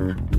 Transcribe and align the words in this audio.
Mm-hmm. 0.00 0.37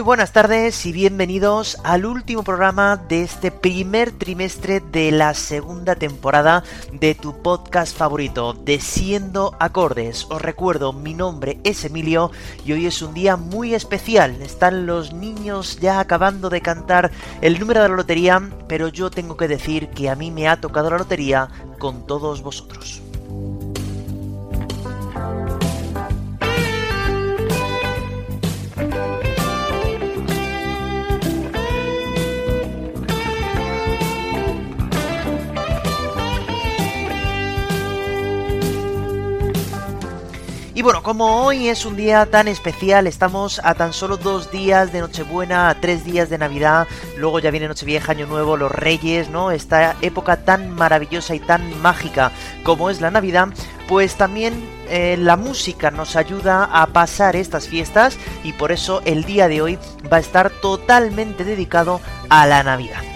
Muy 0.00 0.06
buenas 0.06 0.32
tardes 0.32 0.86
y 0.86 0.92
bienvenidos 0.92 1.76
al 1.84 2.06
último 2.06 2.42
programa 2.42 2.96
de 2.96 3.22
este 3.22 3.50
primer 3.50 4.12
trimestre 4.12 4.80
de 4.80 5.12
la 5.12 5.34
segunda 5.34 5.94
temporada 5.94 6.64
de 6.90 7.14
tu 7.14 7.42
podcast 7.42 7.94
favorito, 7.94 8.54
de 8.54 8.80
Siendo 8.80 9.54
Acordes. 9.60 10.24
Os 10.30 10.40
recuerdo, 10.40 10.94
mi 10.94 11.12
nombre 11.12 11.60
es 11.64 11.84
Emilio 11.84 12.30
y 12.64 12.72
hoy 12.72 12.86
es 12.86 13.02
un 13.02 13.12
día 13.12 13.36
muy 13.36 13.74
especial. 13.74 14.40
Están 14.40 14.86
los 14.86 15.12
niños 15.12 15.78
ya 15.80 16.00
acabando 16.00 16.48
de 16.48 16.62
cantar 16.62 17.10
el 17.42 17.60
número 17.60 17.82
de 17.82 17.90
la 17.90 17.96
lotería, 17.96 18.40
pero 18.68 18.88
yo 18.88 19.10
tengo 19.10 19.36
que 19.36 19.48
decir 19.48 19.90
que 19.90 20.08
a 20.08 20.14
mí 20.14 20.30
me 20.30 20.48
ha 20.48 20.62
tocado 20.62 20.88
la 20.88 20.96
lotería 20.96 21.50
con 21.78 22.06
todos 22.06 22.40
vosotros. 22.40 23.02
Y 40.72 40.82
bueno, 40.82 41.02
como 41.02 41.44
hoy 41.44 41.68
es 41.68 41.84
un 41.84 41.96
día 41.96 42.26
tan 42.26 42.46
especial, 42.46 43.08
estamos 43.08 43.60
a 43.64 43.74
tan 43.74 43.92
solo 43.92 44.16
dos 44.16 44.52
días 44.52 44.92
de 44.92 45.00
Nochebuena, 45.00 45.68
a 45.68 45.74
tres 45.74 46.04
días 46.04 46.30
de 46.30 46.38
Navidad, 46.38 46.86
luego 47.16 47.40
ya 47.40 47.50
viene 47.50 47.66
Nochevieja, 47.66 48.12
Año 48.12 48.26
Nuevo, 48.26 48.56
los 48.56 48.70
Reyes, 48.70 49.30
¿no? 49.30 49.50
Esta 49.50 49.96
época 50.00 50.44
tan 50.44 50.70
maravillosa 50.70 51.34
y 51.34 51.40
tan 51.40 51.80
mágica 51.82 52.30
como 52.62 52.88
es 52.88 53.00
la 53.00 53.10
Navidad, 53.10 53.48
pues 53.88 54.14
también 54.14 54.54
eh, 54.88 55.16
la 55.18 55.36
música 55.36 55.90
nos 55.90 56.14
ayuda 56.14 56.64
a 56.64 56.86
pasar 56.86 57.34
estas 57.34 57.66
fiestas 57.66 58.16
y 58.44 58.52
por 58.52 58.70
eso 58.70 59.02
el 59.04 59.24
día 59.24 59.48
de 59.48 59.62
hoy 59.62 59.78
va 60.10 60.18
a 60.18 60.20
estar 60.20 60.50
totalmente 60.50 61.44
dedicado 61.44 62.00
a 62.28 62.46
la 62.46 62.62
Navidad. 62.62 63.09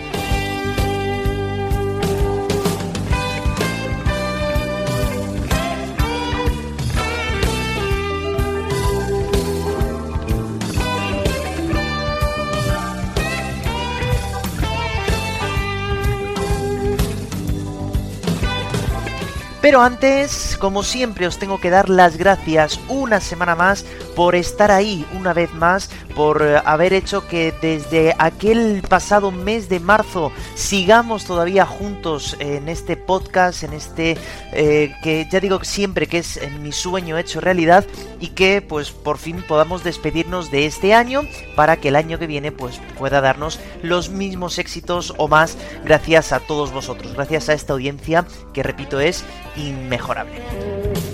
Pero 19.65 19.81
antes, 19.81 20.54
como 20.65 20.83
siempre, 20.83 21.27
os 21.27 21.39
tengo 21.39 21.61
que 21.61 21.69
dar 21.69 21.91
las 21.91 22.17
gracias 22.17 22.81
una 22.89 23.21
semana 23.21 23.55
más 23.55 23.85
por 24.17 24.35
estar 24.35 24.71
ahí 24.71 25.05
una 25.13 25.35
vez 25.35 25.53
más, 25.53 25.91
por 26.17 26.41
eh, 26.41 26.59
haber 26.65 26.95
hecho 26.95 27.29
que 27.29 27.53
desde 27.61 28.15
aquel 28.19 28.81
pasado 28.89 29.31
mes 29.31 29.69
de 29.69 29.79
marzo 29.79 30.33
sigamos 30.55 31.27
todavía 31.27 31.67
juntos 31.67 32.35
en 32.39 32.71
este 32.71 32.97
podcast, 32.97 33.63
en 33.63 33.75
este 33.75 34.17
eh, 34.55 34.95
que 35.03 35.29
ya 35.31 35.39
digo 35.39 35.63
siempre 35.65 36.07
que 36.07 36.17
es 36.17 36.41
mi 36.61 36.73
sueño 36.73 37.19
hecho 37.19 37.43
realidad 37.43 37.85
y 38.19 38.29
que 38.29 38.63
pues 38.63 38.91
por 38.91 39.19
fin 39.19 39.45
podamos 39.47 39.85
despedirnos 39.85 40.51
de 40.51 40.65
este 40.65 40.95
año 40.95 41.25
para 41.57 41.77
que 41.77 41.89
el 41.89 41.97
año 41.97 42.19
que 42.19 42.27
viene 42.27 42.53
pues 42.53 42.81
pueda 42.97 43.21
darnos 43.21 43.61
los 43.83 44.09
mismos 44.09 44.59
éxitos 44.59 45.13
o 45.19 45.29
más 45.29 45.59
gracias 45.85 46.33
a 46.33 46.41
todos 46.41 46.73
vosotros, 46.73 47.13
gracias 47.13 47.51
a 47.51 47.53
esta 47.53 47.75
audiencia 47.75 48.25
que 48.55 48.63
repito 48.63 48.99
es 48.99 49.27
inmejorable. 49.57 50.54
Thank 50.55 51.05
you. 51.05 51.14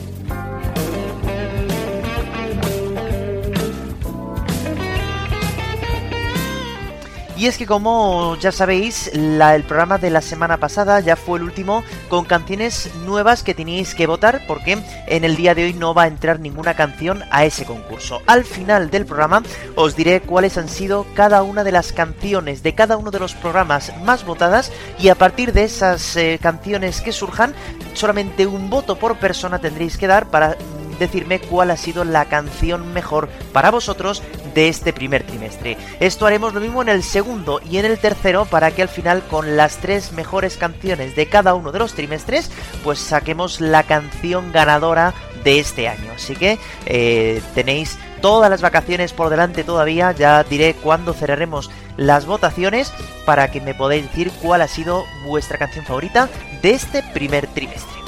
Y 7.40 7.46
es 7.46 7.56
que 7.56 7.64
como 7.64 8.36
ya 8.36 8.52
sabéis, 8.52 9.06
el 9.14 9.64
programa 9.64 9.96
de 9.96 10.10
la 10.10 10.20
semana 10.20 10.58
pasada 10.58 11.00
ya 11.00 11.16
fue 11.16 11.38
el 11.38 11.44
último 11.44 11.82
con 12.10 12.26
canciones 12.26 12.90
nuevas 13.06 13.42
que 13.42 13.54
teníais 13.54 13.94
que 13.94 14.06
votar 14.06 14.42
porque 14.46 14.76
en 15.06 15.24
el 15.24 15.36
día 15.36 15.54
de 15.54 15.64
hoy 15.64 15.72
no 15.72 15.94
va 15.94 16.02
a 16.02 16.08
entrar 16.08 16.38
ninguna 16.38 16.74
canción 16.74 17.22
a 17.30 17.46
ese 17.46 17.64
concurso. 17.64 18.20
Al 18.26 18.44
final 18.44 18.90
del 18.90 19.06
programa 19.06 19.42
os 19.74 19.96
diré 19.96 20.20
cuáles 20.20 20.58
han 20.58 20.68
sido 20.68 21.06
cada 21.14 21.42
una 21.42 21.64
de 21.64 21.72
las 21.72 21.94
canciones 21.94 22.62
de 22.62 22.74
cada 22.74 22.98
uno 22.98 23.10
de 23.10 23.20
los 23.20 23.32
programas 23.32 23.90
más 24.04 24.26
votadas 24.26 24.70
y 24.98 25.08
a 25.08 25.14
partir 25.14 25.54
de 25.54 25.64
esas 25.64 26.16
eh, 26.16 26.38
canciones 26.42 27.00
que 27.00 27.10
surjan, 27.10 27.54
solamente 27.94 28.46
un 28.46 28.68
voto 28.68 28.96
por 28.96 29.16
persona 29.16 29.58
tendréis 29.58 29.96
que 29.96 30.08
dar 30.08 30.26
para 30.26 30.58
decirme 31.00 31.40
cuál 31.40 31.72
ha 31.72 31.76
sido 31.76 32.04
la 32.04 32.26
canción 32.26 32.92
mejor 32.92 33.28
para 33.52 33.72
vosotros 33.72 34.22
de 34.54 34.68
este 34.68 34.92
primer 34.92 35.24
trimestre. 35.24 35.76
Esto 35.98 36.26
haremos 36.26 36.54
lo 36.54 36.60
mismo 36.60 36.82
en 36.82 36.88
el 36.88 37.02
segundo 37.02 37.60
y 37.68 37.78
en 37.78 37.86
el 37.86 37.98
tercero 37.98 38.44
para 38.44 38.70
que 38.70 38.82
al 38.82 38.88
final 38.88 39.22
con 39.28 39.56
las 39.56 39.78
tres 39.78 40.12
mejores 40.12 40.56
canciones 40.56 41.16
de 41.16 41.26
cada 41.26 41.54
uno 41.54 41.72
de 41.72 41.80
los 41.80 41.94
trimestres 41.94 42.52
pues 42.84 43.00
saquemos 43.00 43.60
la 43.60 43.82
canción 43.82 44.52
ganadora 44.52 45.14
de 45.42 45.58
este 45.58 45.88
año. 45.88 46.12
Así 46.14 46.36
que 46.36 46.58
eh, 46.86 47.42
tenéis 47.54 47.98
todas 48.20 48.50
las 48.50 48.60
vacaciones 48.60 49.12
por 49.12 49.30
delante 49.30 49.64
todavía, 49.64 50.12
ya 50.12 50.44
diré 50.44 50.74
cuándo 50.74 51.14
cerraremos 51.14 51.70
las 51.96 52.26
votaciones 52.26 52.92
para 53.24 53.50
que 53.50 53.60
me 53.60 53.74
podáis 53.74 54.04
decir 54.04 54.30
cuál 54.42 54.62
ha 54.62 54.68
sido 54.68 55.04
vuestra 55.24 55.58
canción 55.58 55.84
favorita 55.84 56.28
de 56.62 56.72
este 56.72 57.02
primer 57.14 57.46
trimestre. 57.46 58.00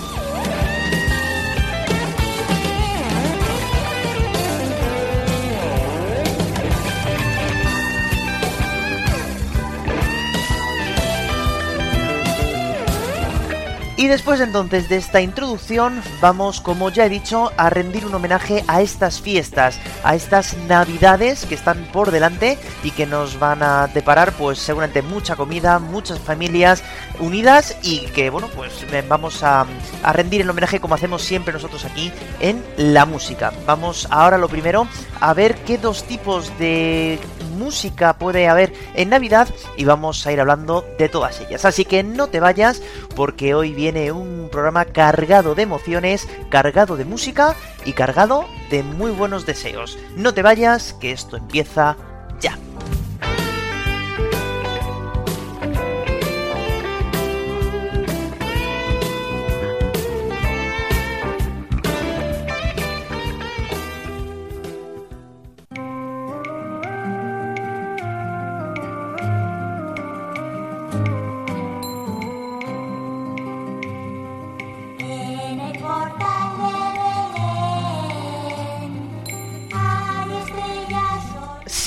Y 14.02 14.08
después 14.08 14.40
entonces 14.40 14.88
de 14.88 14.96
esta 14.96 15.20
introducción 15.20 16.02
vamos, 16.20 16.60
como 16.60 16.90
ya 16.90 17.06
he 17.06 17.08
dicho, 17.08 17.52
a 17.56 17.70
rendir 17.70 18.04
un 18.04 18.12
homenaje 18.12 18.64
a 18.66 18.82
estas 18.82 19.20
fiestas, 19.20 19.78
a 20.02 20.16
estas 20.16 20.56
navidades 20.66 21.46
que 21.46 21.54
están 21.54 21.84
por 21.92 22.10
delante 22.10 22.58
y 22.82 22.90
que 22.90 23.06
nos 23.06 23.38
van 23.38 23.62
a 23.62 23.86
deparar 23.86 24.32
pues 24.32 24.58
seguramente 24.58 25.02
mucha 25.02 25.36
comida, 25.36 25.78
muchas 25.78 26.18
familias 26.18 26.82
unidas 27.20 27.76
y 27.84 28.00
que 28.06 28.28
bueno 28.30 28.48
pues 28.56 28.72
vamos 29.08 29.44
a, 29.44 29.66
a 30.02 30.12
rendir 30.12 30.40
el 30.40 30.50
homenaje 30.50 30.80
como 30.80 30.96
hacemos 30.96 31.22
siempre 31.22 31.52
nosotros 31.52 31.84
aquí 31.84 32.10
en 32.40 32.60
la 32.76 33.06
música. 33.06 33.52
Vamos 33.66 34.08
ahora 34.10 34.36
lo 34.36 34.48
primero 34.48 34.88
a 35.20 35.32
ver 35.32 35.54
qué 35.58 35.78
dos 35.78 36.02
tipos 36.02 36.50
de 36.58 37.20
música 37.52 38.18
puede 38.18 38.48
haber 38.48 38.72
en 38.94 39.10
Navidad 39.10 39.48
y 39.76 39.84
vamos 39.84 40.26
a 40.26 40.32
ir 40.32 40.40
hablando 40.40 40.84
de 40.98 41.08
todas 41.08 41.40
ellas. 41.40 41.64
Así 41.64 41.84
que 41.84 42.02
no 42.02 42.26
te 42.26 42.40
vayas 42.40 42.82
porque 43.14 43.54
hoy 43.54 43.72
viene 43.72 43.91
un 44.12 44.48
programa 44.50 44.86
cargado 44.86 45.54
de 45.54 45.62
emociones, 45.62 46.28
cargado 46.48 46.96
de 46.96 47.04
música 47.04 47.54
y 47.84 47.92
cargado 47.92 48.46
de 48.70 48.82
muy 48.82 49.10
buenos 49.10 49.44
deseos. 49.44 49.98
No 50.16 50.32
te 50.34 50.42
vayas 50.42 50.94
que 50.94 51.12
esto 51.12 51.36
empieza 51.36 51.96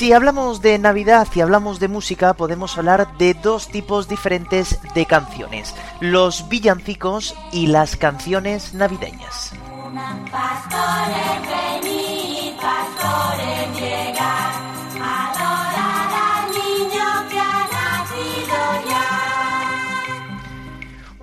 Si 0.06 0.12
hablamos 0.12 0.62
de 0.62 0.78
Navidad 0.78 1.26
y 1.34 1.40
hablamos 1.40 1.80
de 1.80 1.88
música, 1.88 2.34
podemos 2.34 2.78
hablar 2.78 3.18
de 3.18 3.34
dos 3.34 3.66
tipos 3.66 4.06
diferentes 4.06 4.78
de 4.94 5.04
canciones, 5.04 5.74
los 5.98 6.48
villancicos 6.48 7.34
y 7.50 7.66
las 7.66 7.96
canciones 7.96 8.72
navideñas. 8.72 9.52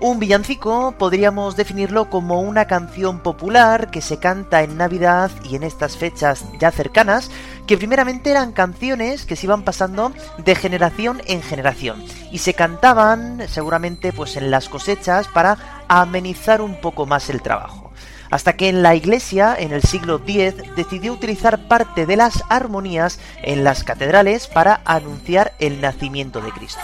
Un 0.04 0.18
villancico 0.18 0.94
podríamos 0.98 1.56
definirlo 1.56 2.10
como 2.10 2.42
una 2.42 2.66
canción 2.66 3.20
popular 3.20 3.90
que 3.90 4.02
se 4.02 4.18
canta 4.18 4.62
en 4.62 4.76
Navidad 4.76 5.30
y 5.44 5.56
en 5.56 5.62
estas 5.62 5.96
fechas 5.96 6.44
ya 6.60 6.70
cercanas, 6.70 7.30
que 7.66 7.78
primeramente 7.78 8.30
eran 8.30 8.52
canciones 8.52 9.24
que 9.24 9.36
se 9.36 9.46
iban 9.46 9.62
pasando 9.62 10.12
de 10.38 10.54
generación 10.54 11.22
en 11.26 11.42
generación 11.42 12.04
y 12.30 12.38
se 12.38 12.54
cantaban 12.54 13.42
seguramente 13.48 14.12
pues 14.12 14.36
en 14.36 14.50
las 14.50 14.68
cosechas 14.68 15.28
para 15.28 15.84
amenizar 15.88 16.60
un 16.60 16.80
poco 16.80 17.06
más 17.06 17.30
el 17.30 17.42
trabajo 17.42 17.84
hasta 18.30 18.54
que 18.54 18.68
en 18.68 18.82
la 18.82 18.96
iglesia, 18.96 19.54
en 19.56 19.72
el 19.72 19.82
siglo 19.82 20.20
X, 20.26 20.54
decidió 20.74 21.12
utilizar 21.12 21.68
parte 21.68 22.04
de 22.04 22.16
las 22.16 22.42
armonías 22.48 23.20
en 23.42 23.62
las 23.62 23.84
catedrales 23.84 24.48
para 24.48 24.80
anunciar 24.84 25.52
el 25.60 25.80
nacimiento 25.80 26.40
de 26.40 26.50
Cristo. 26.50 26.80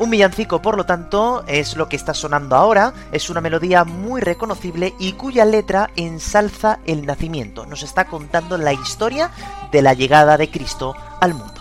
Un 0.00 0.08
villancico, 0.08 0.62
por 0.62 0.78
lo 0.78 0.86
tanto, 0.86 1.44
es 1.46 1.76
lo 1.76 1.86
que 1.86 1.96
está 1.96 2.14
sonando 2.14 2.56
ahora, 2.56 2.94
es 3.12 3.28
una 3.28 3.42
melodía 3.42 3.84
muy 3.84 4.22
reconocible 4.22 4.94
y 4.98 5.12
cuya 5.12 5.44
letra 5.44 5.90
ensalza 5.94 6.78
el 6.86 7.04
nacimiento, 7.04 7.66
nos 7.66 7.82
está 7.82 8.06
contando 8.06 8.56
la 8.56 8.72
historia 8.72 9.30
de 9.70 9.82
la 9.82 9.92
llegada 9.92 10.38
de 10.38 10.50
Cristo 10.50 10.96
al 11.20 11.34
mundo. 11.34 11.60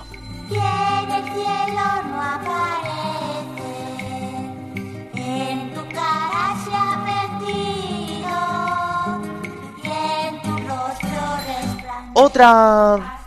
Otra 12.14 13.19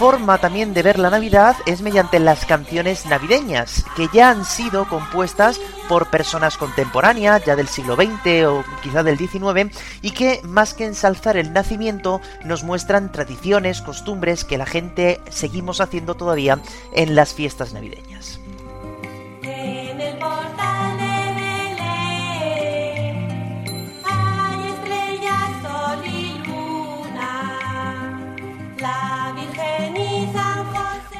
forma 0.00 0.38
también 0.38 0.72
de 0.72 0.82
ver 0.82 0.98
la 0.98 1.10
Navidad 1.10 1.56
es 1.66 1.82
mediante 1.82 2.18
las 2.20 2.46
canciones 2.46 3.04
navideñas, 3.04 3.84
que 3.96 4.08
ya 4.14 4.30
han 4.30 4.46
sido 4.46 4.88
compuestas 4.88 5.60
por 5.90 6.08
personas 6.08 6.56
contemporáneas, 6.56 7.44
ya 7.44 7.54
del 7.54 7.68
siglo 7.68 7.96
XX 7.96 8.46
o 8.46 8.64
quizá 8.82 9.02
del 9.02 9.18
XIX, 9.18 9.76
y 10.00 10.12
que 10.12 10.40
más 10.42 10.72
que 10.72 10.86
ensalzar 10.86 11.36
el 11.36 11.52
nacimiento, 11.52 12.22
nos 12.46 12.64
muestran 12.64 13.12
tradiciones, 13.12 13.82
costumbres 13.82 14.44
que 14.44 14.56
la 14.56 14.64
gente 14.64 15.20
seguimos 15.28 15.82
haciendo 15.82 16.14
todavía 16.14 16.58
en 16.94 17.14
las 17.14 17.34
fiestas 17.34 17.74
navideñas. 17.74 18.09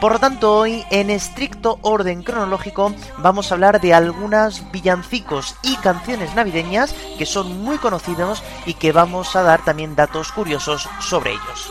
Por 0.01 0.13
lo 0.13 0.19
tanto, 0.19 0.57
hoy, 0.57 0.83
en 0.91 1.11
estricto 1.11 1.79
orden 1.83 2.23
cronológico, 2.23 2.95
vamos 3.19 3.51
a 3.51 3.55
hablar 3.55 3.83
de 3.83 3.93
algunas 3.93 4.73
villancicos 4.73 5.57
y 5.63 5.77
canciones 5.77 6.35
navideñas 6.35 6.95
que 7.19 7.27
son 7.27 7.63
muy 7.63 7.77
conocidos 7.77 8.43
y 8.65 8.75
que 8.75 8.93
vamos 8.93 9.37
a 9.37 9.43
dar 9.43 9.63
también 9.63 9.95
datos 9.97 10.33
curiosos 10.33 10.89
sobre 11.01 11.33
ellos. 11.33 11.71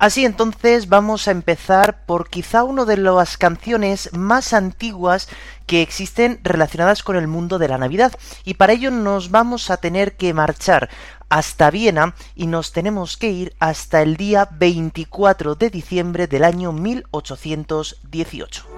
Así 0.00 0.24
entonces 0.24 0.88
vamos 0.88 1.26
a 1.26 1.32
empezar 1.32 2.04
por 2.06 2.30
quizá 2.30 2.62
una 2.62 2.84
de 2.84 2.96
las 2.96 3.36
canciones 3.36 4.10
más 4.12 4.52
antiguas 4.52 5.28
que 5.66 5.82
existen 5.82 6.38
relacionadas 6.44 7.02
con 7.02 7.16
el 7.16 7.26
mundo 7.26 7.58
de 7.58 7.66
la 7.66 7.78
Navidad 7.78 8.12
y 8.44 8.54
para 8.54 8.74
ello 8.74 8.92
nos 8.92 9.32
vamos 9.32 9.70
a 9.70 9.78
tener 9.78 10.16
que 10.16 10.32
marchar 10.32 10.88
hasta 11.28 11.70
Viena 11.70 12.14
y 12.34 12.46
nos 12.46 12.72
tenemos 12.72 13.16
que 13.16 13.30
ir 13.30 13.54
hasta 13.58 14.02
el 14.02 14.16
día 14.16 14.48
24 14.50 15.54
de 15.54 15.70
diciembre 15.70 16.26
del 16.26 16.44
año 16.44 16.72
1818. 16.72 18.77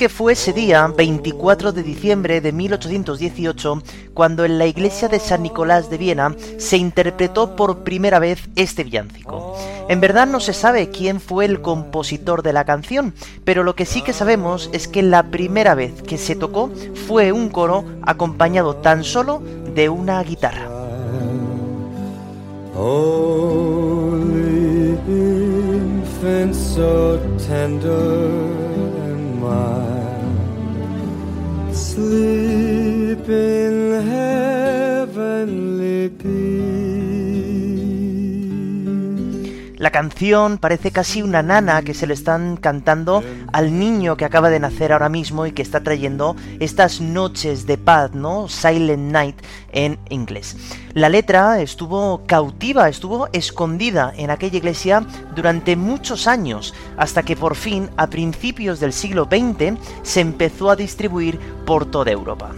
Que 0.00 0.08
fue 0.08 0.32
ese 0.32 0.54
día, 0.54 0.86
24 0.86 1.72
de 1.72 1.82
diciembre 1.82 2.40
de 2.40 2.52
1818, 2.52 3.82
cuando 4.14 4.46
en 4.46 4.56
la 4.56 4.64
iglesia 4.64 5.08
de 5.08 5.20
San 5.20 5.42
Nicolás 5.42 5.90
de 5.90 5.98
Viena 5.98 6.34
se 6.56 6.78
interpretó 6.78 7.54
por 7.54 7.80
primera 7.80 8.18
vez 8.18 8.48
este 8.56 8.82
villancico. 8.82 9.58
En 9.90 10.00
verdad 10.00 10.26
no 10.26 10.40
se 10.40 10.54
sabe 10.54 10.88
quién 10.88 11.20
fue 11.20 11.44
el 11.44 11.60
compositor 11.60 12.42
de 12.42 12.54
la 12.54 12.64
canción, 12.64 13.12
pero 13.44 13.62
lo 13.62 13.74
que 13.74 13.84
sí 13.84 14.00
que 14.00 14.14
sabemos 14.14 14.70
es 14.72 14.88
que 14.88 15.02
la 15.02 15.24
primera 15.24 15.74
vez 15.74 16.00
que 16.00 16.16
se 16.16 16.34
tocó 16.34 16.70
fue 17.06 17.30
un 17.32 17.50
coro 17.50 17.84
acompañado 18.00 18.76
tan 18.76 19.04
solo 19.04 19.42
de 19.74 19.90
una 19.90 20.22
guitarra. 20.22 20.66
Sleep 31.72 33.28
in 33.28 34.02
heavenly 34.12 36.08
La 39.80 39.90
canción 39.90 40.58
parece 40.58 40.90
casi 40.90 41.22
una 41.22 41.42
nana 41.42 41.80
que 41.80 41.94
se 41.94 42.06
le 42.06 42.12
están 42.12 42.58
cantando 42.58 43.24
al 43.50 43.78
niño 43.78 44.18
que 44.18 44.26
acaba 44.26 44.50
de 44.50 44.60
nacer 44.60 44.92
ahora 44.92 45.08
mismo 45.08 45.46
y 45.46 45.52
que 45.52 45.62
está 45.62 45.82
trayendo 45.82 46.36
estas 46.58 47.00
noches 47.00 47.64
de 47.64 47.78
paz, 47.78 48.12
¿no? 48.12 48.46
Silent 48.46 49.10
Night 49.10 49.36
en 49.72 49.98
inglés. 50.10 50.54
La 50.92 51.08
letra 51.08 51.62
estuvo 51.62 52.26
cautiva, 52.26 52.90
estuvo 52.90 53.30
escondida 53.32 54.12
en 54.18 54.28
aquella 54.28 54.58
iglesia 54.58 55.02
durante 55.34 55.76
muchos 55.76 56.26
años, 56.26 56.74
hasta 56.98 57.22
que 57.22 57.34
por 57.34 57.56
fin, 57.56 57.88
a 57.96 58.08
principios 58.08 58.80
del 58.80 58.92
siglo 58.92 59.30
XX, 59.30 59.78
se 60.02 60.20
empezó 60.20 60.68
a 60.68 60.76
distribuir 60.76 61.40
por 61.64 61.90
toda 61.90 62.10
Europa. 62.10 62.50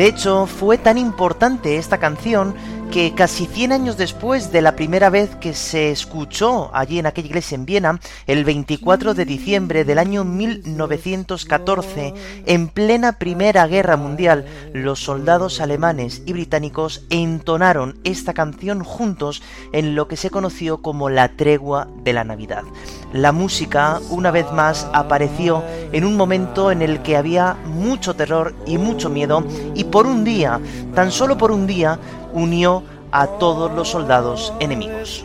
De 0.00 0.06
hecho, 0.06 0.46
fue 0.46 0.78
tan 0.78 0.96
importante 0.96 1.76
esta 1.76 1.98
canción 1.98 2.54
que 2.90 3.14
casi 3.14 3.46
100 3.46 3.70
años 3.70 3.96
después 3.96 4.50
de 4.50 4.62
la 4.62 4.74
primera 4.74 5.10
vez 5.10 5.36
que 5.36 5.54
se 5.54 5.92
escuchó 5.92 6.70
allí 6.74 6.98
en 6.98 7.06
aquella 7.06 7.28
iglesia 7.28 7.54
en 7.54 7.64
Viena, 7.64 8.00
el 8.26 8.44
24 8.44 9.14
de 9.14 9.24
diciembre 9.24 9.84
del 9.84 9.98
año 10.00 10.24
1914, 10.24 12.14
en 12.46 12.68
plena 12.68 13.12
Primera 13.12 13.66
Guerra 13.68 13.96
Mundial, 13.96 14.44
los 14.72 14.98
soldados 15.04 15.60
alemanes 15.60 16.22
y 16.26 16.32
británicos 16.32 17.04
entonaron 17.10 18.00
esta 18.02 18.34
canción 18.34 18.82
juntos 18.82 19.40
en 19.72 19.94
lo 19.94 20.08
que 20.08 20.16
se 20.16 20.30
conoció 20.30 20.82
como 20.82 21.10
la 21.10 21.28
tregua 21.36 21.86
de 22.02 22.12
la 22.12 22.24
Navidad. 22.24 22.64
La 23.12 23.30
música, 23.30 24.00
una 24.10 24.32
vez 24.32 24.50
más, 24.52 24.88
apareció 24.92 25.62
en 25.92 26.04
un 26.04 26.16
momento 26.16 26.72
en 26.72 26.82
el 26.82 27.02
que 27.02 27.16
había 27.16 27.56
mucho 27.66 28.14
terror 28.14 28.54
y 28.66 28.78
mucho 28.78 29.10
miedo 29.10 29.44
y 29.74 29.84
por 29.84 30.06
un 30.06 30.24
día, 30.24 30.60
tan 30.94 31.12
solo 31.12 31.36
por 31.38 31.52
un 31.52 31.66
día, 31.66 31.98
unió 32.32 32.82
a 33.12 33.26
todos 33.26 33.72
los 33.72 33.88
soldados 33.88 34.52
enemigos. 34.60 35.24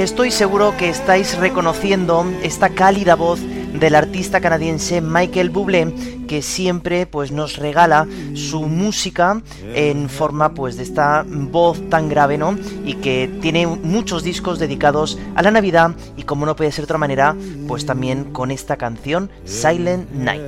Estoy 0.00 0.30
seguro 0.30 0.74
que 0.78 0.88
estáis 0.88 1.36
reconociendo 1.36 2.24
esta 2.42 2.70
cálida 2.70 3.16
voz 3.16 3.38
del 3.78 3.94
artista 3.94 4.40
canadiense 4.40 5.02
Michael 5.02 5.50
Bublé 5.50 5.92
que 6.26 6.40
siempre 6.40 7.04
pues 7.04 7.32
nos 7.32 7.58
regala 7.58 8.08
su 8.32 8.62
música 8.62 9.42
en 9.74 10.08
forma 10.08 10.54
pues 10.54 10.78
de 10.78 10.84
esta 10.84 11.22
voz 11.28 11.86
tan 11.90 12.08
grave, 12.08 12.38
¿no? 12.38 12.56
Y 12.82 12.94
que 12.94 13.30
tiene 13.42 13.66
muchos 13.66 14.24
discos 14.24 14.58
dedicados 14.58 15.18
a 15.34 15.42
la 15.42 15.50
Navidad 15.50 15.90
y 16.16 16.22
como 16.22 16.46
no 16.46 16.56
puede 16.56 16.72
ser 16.72 16.84
de 16.84 16.86
otra 16.86 16.98
manera, 16.98 17.36
pues 17.68 17.84
también 17.84 18.32
con 18.32 18.50
esta 18.50 18.78
canción 18.78 19.30
Silent 19.44 20.10
Night. 20.12 20.40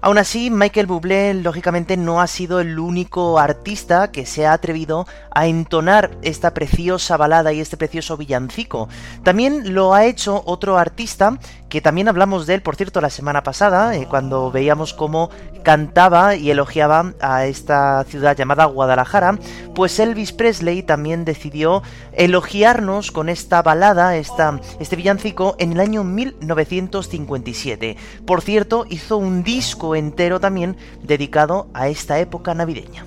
Aún 0.00 0.18
así, 0.18 0.50
Michael 0.50 0.86
Bublé 0.86 1.34
lógicamente 1.34 1.96
no 1.96 2.20
ha 2.20 2.26
sido 2.26 2.60
el 2.60 2.78
único 2.78 3.38
artista 3.38 4.12
que 4.12 4.26
se 4.26 4.46
ha 4.46 4.52
atrevido 4.52 5.06
a 5.30 5.46
entonar 5.46 6.10
esta 6.22 6.54
preciosa 6.54 7.16
balada 7.16 7.52
y 7.52 7.60
este 7.60 7.76
precioso 7.76 8.16
villancico. 8.16 8.88
También 9.24 9.74
lo 9.74 9.94
ha 9.94 10.04
hecho 10.04 10.42
otro 10.46 10.78
artista 10.78 11.38
que 11.68 11.80
también 11.80 12.08
hablamos 12.08 12.46
de 12.46 12.54
él, 12.54 12.62
por 12.62 12.76
cierto, 12.76 13.00
la 13.00 13.10
semana 13.10 13.42
pasada, 13.42 13.94
eh, 13.96 14.06
cuando 14.08 14.50
veíamos 14.50 14.94
cómo 14.94 15.30
cantaba 15.62 16.34
y 16.34 16.50
elogiaba 16.50 17.12
a 17.20 17.44
esta 17.46 18.04
ciudad 18.04 18.36
llamada 18.36 18.64
Guadalajara, 18.64 19.38
pues 19.74 19.98
Elvis 19.98 20.32
Presley 20.32 20.82
también 20.82 21.24
decidió 21.24 21.82
elogiarnos 22.12 23.10
con 23.10 23.28
esta 23.28 23.62
balada, 23.62 24.16
esta, 24.16 24.60
este 24.80 24.96
villancico, 24.96 25.56
en 25.58 25.72
el 25.72 25.80
año 25.80 26.04
1957. 26.04 27.96
Por 28.26 28.40
cierto, 28.40 28.86
hizo 28.88 29.18
un 29.18 29.42
disco 29.42 29.94
entero 29.94 30.40
también 30.40 30.76
dedicado 31.02 31.68
a 31.74 31.88
esta 31.88 32.18
época 32.18 32.54
navideña. 32.54 33.04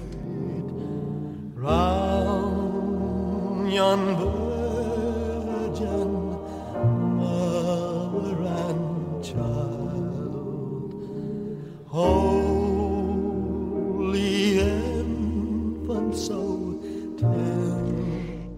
holy. 11.92 12.42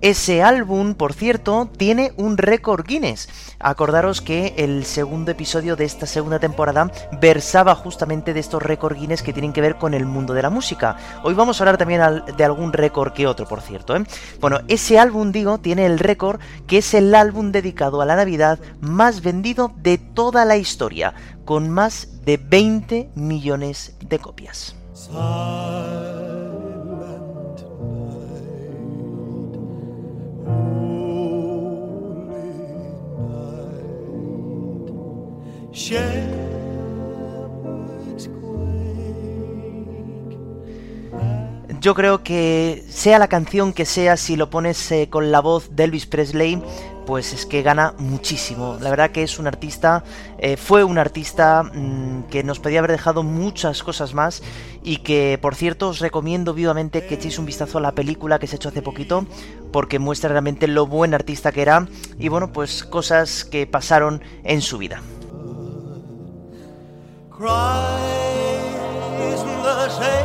Ese 0.03 0.43
álbum, 0.43 0.95
por 0.95 1.13
cierto, 1.13 1.69
tiene 1.77 2.12
un 2.17 2.38
récord 2.38 2.86
Guinness. 2.86 3.29
Acordaros 3.57 4.19
que 4.19 4.53
el 4.57 4.83
segundo 4.83 5.31
episodio 5.31 5.77
de 5.77 5.86
esta 5.86 6.07
segunda 6.07 6.39
temporada 6.39 6.91
versaba 7.22 7.74
justamente 7.74 8.33
de 8.33 8.41
estos 8.41 8.62
récord 8.62 8.98
Guinness 8.98 9.24
que 9.24 9.31
tienen 9.31 9.53
que 9.53 9.62
ver 9.62 9.77
con 9.77 9.93
el 9.93 10.05
mundo 10.05 10.33
de 10.33 10.41
la 10.41 10.50
música. 10.50 10.98
Hoy 11.24 11.36
vamos 11.36 11.57
a 11.57 11.63
hablar 11.63 11.77
también 11.77 12.01
de 12.36 12.43
algún 12.43 12.74
récord 12.74 13.13
que 13.13 13.27
otro, 13.27 13.48
por 13.48 13.62
cierto. 13.62 13.95
¿eh? 13.95 14.03
Bueno, 14.41 14.60
ese 14.67 15.00
álbum, 15.00 15.31
digo, 15.31 15.60
tiene 15.60 15.86
el 15.86 15.98
récord 15.98 16.41
que 16.67 16.79
es 16.79 16.93
el 16.93 17.15
álbum 17.15 17.53
dedicado 17.53 18.01
a 18.01 18.05
la 18.05 18.17
Navidad 18.17 18.60
más 18.81 19.22
vendido 19.22 19.72
de 19.77 20.00
toda 20.00 20.43
la 20.43 20.57
historia, 20.57 21.13
con 21.45 21.69
más 21.69 22.25
de 22.25 22.36
20 22.36 23.12
millones 23.15 23.95
de 24.01 24.19
copias. 24.19 24.75
Yo 41.84 41.96
creo 41.96 42.24
que 42.24 42.82
sea 42.88 43.20
la 43.20 43.27
canción 43.27 43.74
que 43.74 43.86
sea, 43.86 44.15
si 44.15 44.38
lo 44.38 44.50
pones 44.50 44.89
eh, 44.92 45.10
con 45.10 45.32
la 45.34 45.42
voz 45.42 45.75
de 45.75 45.84
Elvis 45.84 46.06
Presley, 46.06 46.62
pues 47.06 47.34
es 47.34 47.46
que 47.46 47.62
gana 47.62 47.94
muchísimo. 47.98 48.77
La 48.80 48.89
verdad 48.89 49.12
que 49.12 49.24
es 49.24 49.38
un 49.38 49.48
artista, 49.48 50.03
eh, 50.38 50.56
fue 50.56 50.86
un 50.86 50.98
artista 50.98 51.63
mm, 51.63 52.24
que 52.30 52.44
nos 52.44 52.60
podía 52.60 52.80
haber 52.80 52.92
dejado 52.92 53.24
muchas 53.24 53.84
cosas 53.84 54.13
más 54.13 54.44
y 54.82 55.00
que, 55.00 55.38
por 55.42 55.56
cierto, 55.56 55.89
os 55.89 56.00
recomiendo 56.00 56.53
vivamente 56.53 57.06
que 57.06 57.15
echéis 57.15 57.38
un 57.38 57.46
vistazo 57.46 57.80
a 57.80 57.82
la 57.82 57.92
película 57.92 58.39
que 58.39 58.48
se 58.48 58.56
ha 58.56 58.58
hecho 58.58 58.70
hace 58.70 58.82
poquito, 58.82 59.25
porque 59.74 60.00
muestra 60.00 60.30
realmente 60.30 60.68
lo 60.68 60.88
buen 60.88 61.13
artista 61.13 61.51
que 61.51 61.63
era 61.63 61.88
y, 62.18 62.30
bueno, 62.30 62.53
pues 62.53 62.86
cosas 62.86 63.44
que 63.44 63.68
pasaron 63.68 64.22
en 64.46 64.62
su 64.62 64.77
vida. 64.77 65.01
cries 67.38 68.74
in 69.42 69.63
the 69.63 69.90
shade. 69.90 70.23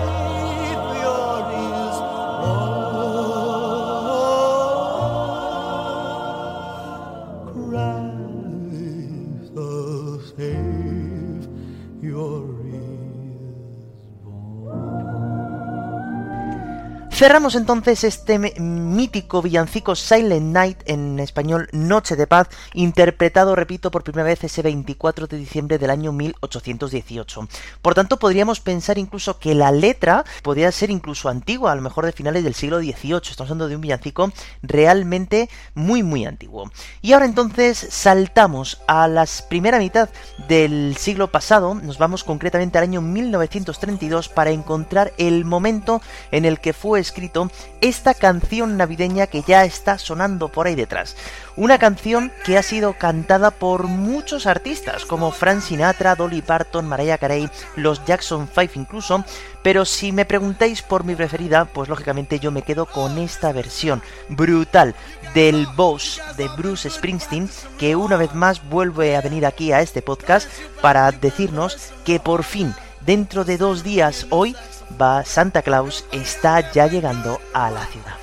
Cerramos 17.19 17.57
entonces 17.57 18.05
este 18.05 18.39
mítico 18.39 19.43
villancico 19.43 19.97
Silent 19.97 20.53
Night, 20.55 20.79
en 20.85 21.19
español 21.19 21.69
Noche 21.73 22.15
de 22.15 22.29
Paz, 22.29 22.47
interpretado, 22.75 23.57
repito, 23.57 23.91
por 23.91 24.05
primera 24.05 24.29
vez 24.29 24.45
ese 24.45 24.63
24 24.63 25.27
de 25.27 25.37
diciembre 25.37 25.79
del 25.79 25.91
año 25.91 26.13
1818. 26.13 27.49
Por 27.83 27.97
tanto, 27.97 28.21
podríamos 28.21 28.61
pensar 28.61 28.99
incluso 28.99 29.41
que 29.41 29.57
la 29.57 29.73
letra 29.73 30.25
podría 30.45 30.71
ser 30.71 30.91
incluso 30.91 31.29
antigua, 31.29 31.73
a 31.73 31.75
lo 31.75 31.83
mejor 31.83 32.07
de 32.07 32.13
finales 32.13 32.45
del 32.45 32.55
siglo 32.55 32.79
XVIII. 32.79 33.17
Estamos 33.17 33.51
hablando 33.51 33.67
de 33.67 33.75
un 33.75 33.83
villancico 33.83 34.31
realmente 34.63 35.51
muy, 35.75 36.05
muy 36.05 36.25
antiguo. 36.25 36.71
Y 37.03 37.15
ahora 37.15 37.27
entonces 37.27 37.85
saltamos 37.91 38.81
a 38.87 39.09
la 39.09 39.27
primera 39.49 39.81
mitad 39.81 40.09
del 40.47 40.97
siglo 40.97 41.33
pasado, 41.33 41.75
nos 41.75 41.99
vamos 41.99 42.23
concretamente 42.23 42.79
al 42.79 42.85
año 42.85 43.01
1932 43.03 44.29
para 44.29 44.53
encontrar 44.53 45.13
el 45.19 45.45
momento 45.45 46.01
en 46.31 46.45
el 46.45 46.61
que 46.61 46.73
fue 46.73 47.08
escrito 47.09 47.51
esta 47.81 48.15
canción 48.15 48.77
navideña 48.77 49.27
que 49.27 49.43
ya 49.43 49.65
está 49.65 49.99
sonando 49.99 50.49
por 50.49 50.67
ahí 50.67 50.75
detrás. 50.75 51.17
Una 51.57 51.79
canción 51.79 52.31
que 52.45 52.57
ha 52.57 52.63
sido 52.63 52.93
cantada 52.93 53.51
por 53.51 53.85
muchos 53.85 54.47
artistas 54.47 55.05
como 55.05 55.33
Frank 55.33 55.61
Sinatra, 55.63 56.15
Dolly 56.15 56.43
Parton, 56.43 56.87
Mariah 56.87 57.19
Carey, 57.19 57.51
los 57.77 58.05
Jackson 58.05 58.49
5 58.55 58.73
incluso, 58.77 59.25
pero 59.63 59.85
si 59.85 60.13
me 60.13 60.25
preguntáis 60.25 60.83
por 60.83 61.05
mi 61.05 61.15
preferida, 61.17 61.65
pues 61.65 61.89
lógicamente 61.89 62.39
yo 62.39 62.53
me 62.53 62.63
quedo 62.63 62.87
con 62.87 63.19
esta 63.19 63.53
versión 63.53 64.03
brutal 64.29 64.95
del 65.35 65.67
Boss 65.75 66.21
de 66.37 66.49
Bruce 66.49 66.89
Springsteen, 66.89 67.51
que 67.79 67.97
una 67.97 68.17
vez 68.17 68.35
más 68.35 68.69
vuelve 68.69 69.17
a 69.17 69.21
venir 69.21 69.47
aquí 69.47 69.73
a 69.73 69.81
este 69.81 70.03
podcast 70.03 70.49
para 70.81 71.11
decirnos 71.11 71.93
que 72.05 72.21
por 72.21 72.45
fin, 72.45 72.75
dentro 73.01 73.45
de 73.45 73.59
dos 73.59 73.83
días, 73.83 74.27
hoy, 74.31 74.55
va 74.97 75.25
Santa 75.25 75.63
Claus 75.63 76.05
está 76.13 76.61
ya 76.73 76.87
llegando 76.87 77.41
a 77.53 77.71
la 77.71 77.87
ciudad. 77.87 78.17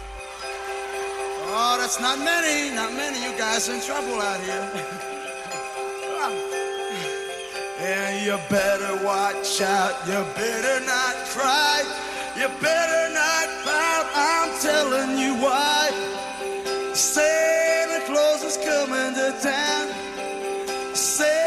Oh, 1.58 1.78
that's 1.80 2.00
not 2.00 2.18
many, 2.20 2.74
not 2.76 2.92
many 2.94 3.18
you 3.24 3.38
guys 3.38 3.70
in 3.70 3.80
trouble 3.82 4.22
out 4.22 4.40
here. 4.42 5.06
and 7.80 8.26
you 8.26 8.38
better 8.50 8.94
watch 9.06 9.62
out, 9.62 9.94
you 10.08 10.20
better 10.36 10.80
not 10.86 11.16
cry, 11.34 11.84
you 12.36 12.48
better 12.62 13.14
not 13.14 13.48
pout, 13.64 14.06
I'm 14.16 14.50
telling 14.60 15.18
you 15.18 15.36
why. 15.36 15.92
Santa 16.94 18.06
Claus 18.06 18.44
is 18.44 18.58
coming 18.58 19.14
to 19.14 19.34
town. 19.42 19.88
Santa 20.96 21.45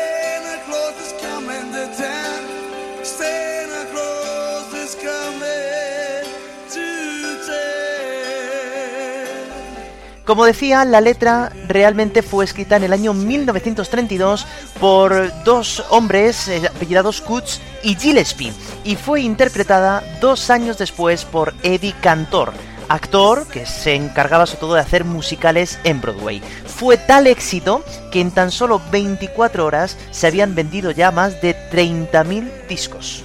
Como 10.29 10.45
decía, 10.45 10.85
la 10.85 11.01
letra 11.01 11.51
realmente 11.69 12.21
fue 12.21 12.45
escrita 12.45 12.77
en 12.77 12.83
el 12.83 12.93
año 12.93 13.15
1932 13.15 14.47
por 14.79 15.33
dos 15.43 15.83
hombres 15.89 16.49
eh, 16.49 16.61
apellidados 16.69 17.23
Kutz 17.23 17.61
y 17.83 17.95
Gillespie 17.95 18.53
y 18.85 18.97
fue 18.97 19.23
interpretada 19.23 20.05
dos 20.21 20.51
años 20.51 20.77
después 20.77 21.25
por 21.25 21.55
Eddie 21.63 21.95
Cantor. 22.03 22.53
actor 22.91 23.47
que 23.47 23.65
se 23.65 23.95
encargaba 23.95 24.45
sobre 24.45 24.61
todo 24.61 24.75
de 24.75 24.81
hacer 24.81 25.07
musicales 25.07 25.79
en 25.85 26.03
Broadway. 26.03 26.43
Fue 26.67 26.99
tal 26.99 27.27
éxito 27.27 27.83
que 28.13 28.21
en 28.21 28.31
tan 28.31 28.51
solo 28.51 28.83
24 28.93 29.65
horas 29.65 29.97
se 30.11 30.27
habían 30.27 30.55
vendido 30.55 30.91
ya 30.91 31.11
más 31.11 31.41
de 31.41 31.57
30.000 31.71 32.67
discos. 32.69 33.25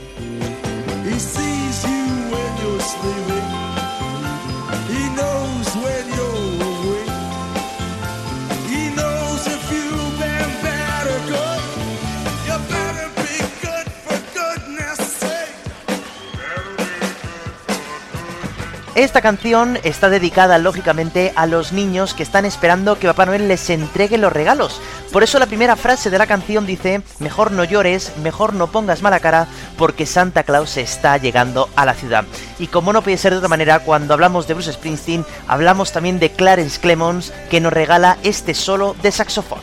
Esta 18.95 19.21
canción 19.21 19.79
está 19.83 20.11
dedicada 20.11 20.59
lógicamente 20.59 21.33
a 21.35 21.47
los 21.47 21.73
niños 21.73 22.13
que 22.13 22.21
están 22.21 22.45
esperando 22.45 22.99
que 22.99 23.07
Papá 23.07 23.25
Noel 23.25 23.47
les 23.47 23.71
entregue 23.71 24.19
los 24.19 24.31
regalos. 24.31 24.79
Por 25.11 25.23
eso 25.23 25.39
la 25.39 25.47
primera 25.47 25.75
frase 25.75 26.11
de 26.11 26.19
la 26.19 26.27
canción 26.27 26.67
dice, 26.67 27.01
mejor 27.17 27.51
no 27.51 27.63
llores, 27.63 28.13
mejor 28.21 28.53
no 28.53 28.67
pongas 28.67 29.01
mala 29.01 29.19
cara, 29.19 29.47
porque 29.79 30.05
Santa 30.05 30.43
Claus 30.43 30.77
está 30.77 31.17
llegando 31.17 31.69
a 31.75 31.85
la 31.85 31.95
ciudad. 31.95 32.23
Y 32.59 32.67
como 32.67 32.93
no 32.93 33.01
puede 33.01 33.17
ser 33.17 33.31
de 33.31 33.39
otra 33.39 33.49
manera, 33.49 33.79
cuando 33.79 34.13
hablamos 34.13 34.47
de 34.47 34.53
Bruce 34.53 34.73
Springsteen, 34.73 35.25
hablamos 35.47 35.91
también 35.91 36.19
de 36.19 36.31
Clarence 36.31 36.79
Clemons, 36.79 37.33
que 37.49 37.61
nos 37.61 37.73
regala 37.73 38.19
este 38.21 38.53
solo 38.53 38.95
de 39.01 39.11
saxofón. 39.11 39.59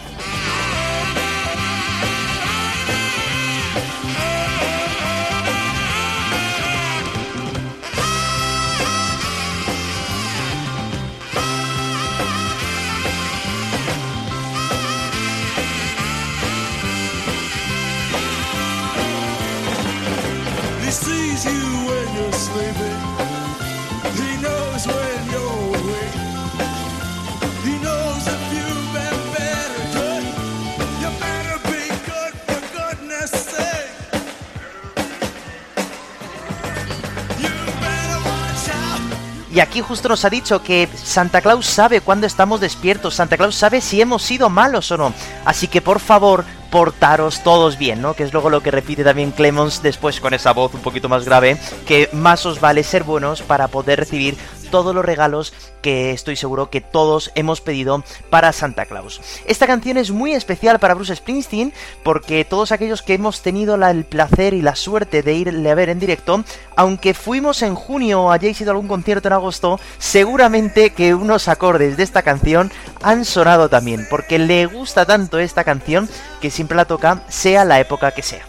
Y 39.60 39.62
aquí 39.62 39.82
justo 39.82 40.08
nos 40.08 40.24
ha 40.24 40.30
dicho 40.30 40.62
que 40.62 40.88
Santa 40.94 41.42
Claus 41.42 41.66
sabe 41.66 42.00
cuándo 42.00 42.26
estamos 42.26 42.62
despiertos, 42.62 43.16
Santa 43.16 43.36
Claus 43.36 43.54
sabe 43.54 43.82
si 43.82 44.00
hemos 44.00 44.22
sido 44.22 44.48
malos 44.48 44.90
o 44.90 44.96
no. 44.96 45.12
Así 45.44 45.68
que 45.68 45.82
por 45.82 46.00
favor, 46.00 46.46
portaros 46.70 47.42
todos 47.42 47.76
bien, 47.76 48.00
¿no? 48.00 48.14
Que 48.14 48.22
es 48.22 48.32
luego 48.32 48.48
lo 48.48 48.62
que 48.62 48.70
repite 48.70 49.04
también 49.04 49.32
Clemons 49.32 49.82
después 49.82 50.18
con 50.18 50.32
esa 50.32 50.54
voz 50.54 50.72
un 50.72 50.80
poquito 50.80 51.10
más 51.10 51.26
grave, 51.26 51.58
que 51.86 52.08
más 52.14 52.46
os 52.46 52.58
vale 52.58 52.82
ser 52.82 53.04
buenos 53.04 53.42
para 53.42 53.68
poder 53.68 53.98
recibir 53.98 54.38
todos 54.70 54.94
los 54.94 55.04
regalos 55.04 55.52
que 55.82 56.12
estoy 56.12 56.36
seguro 56.36 56.70
que 56.70 56.80
todos 56.80 57.30
hemos 57.34 57.60
pedido 57.60 58.04
para 58.30 58.52
Santa 58.52 58.86
Claus. 58.86 59.20
Esta 59.46 59.66
canción 59.66 59.96
es 59.96 60.10
muy 60.10 60.32
especial 60.32 60.78
para 60.78 60.94
Bruce 60.94 61.16
Springsteen 61.16 61.72
porque 62.02 62.44
todos 62.44 62.72
aquellos 62.72 63.02
que 63.02 63.14
hemos 63.14 63.42
tenido 63.42 63.74
el 63.74 64.04
placer 64.04 64.54
y 64.54 64.62
la 64.62 64.76
suerte 64.76 65.22
de 65.22 65.34
irle 65.34 65.70
a 65.70 65.74
ver 65.74 65.88
en 65.88 66.00
directo, 66.00 66.44
aunque 66.76 67.14
fuimos 67.14 67.62
en 67.62 67.74
junio 67.74 68.22
o 68.22 68.30
hayáis 68.30 68.60
ido 68.60 68.70
a 68.70 68.74
algún 68.74 68.88
concierto 68.88 69.28
en 69.28 69.34
agosto, 69.34 69.80
seguramente 69.98 70.90
que 70.90 71.14
unos 71.14 71.48
acordes 71.48 71.96
de 71.96 72.02
esta 72.02 72.22
canción 72.22 72.70
han 73.02 73.24
sonado 73.24 73.68
también, 73.68 74.06
porque 74.10 74.38
le 74.38 74.66
gusta 74.66 75.06
tanto 75.06 75.38
esta 75.38 75.64
canción 75.64 76.08
que 76.40 76.50
siempre 76.50 76.76
la 76.76 76.84
toca, 76.84 77.24
sea 77.28 77.64
la 77.64 77.80
época 77.80 78.12
que 78.12 78.22
sea. 78.22 78.44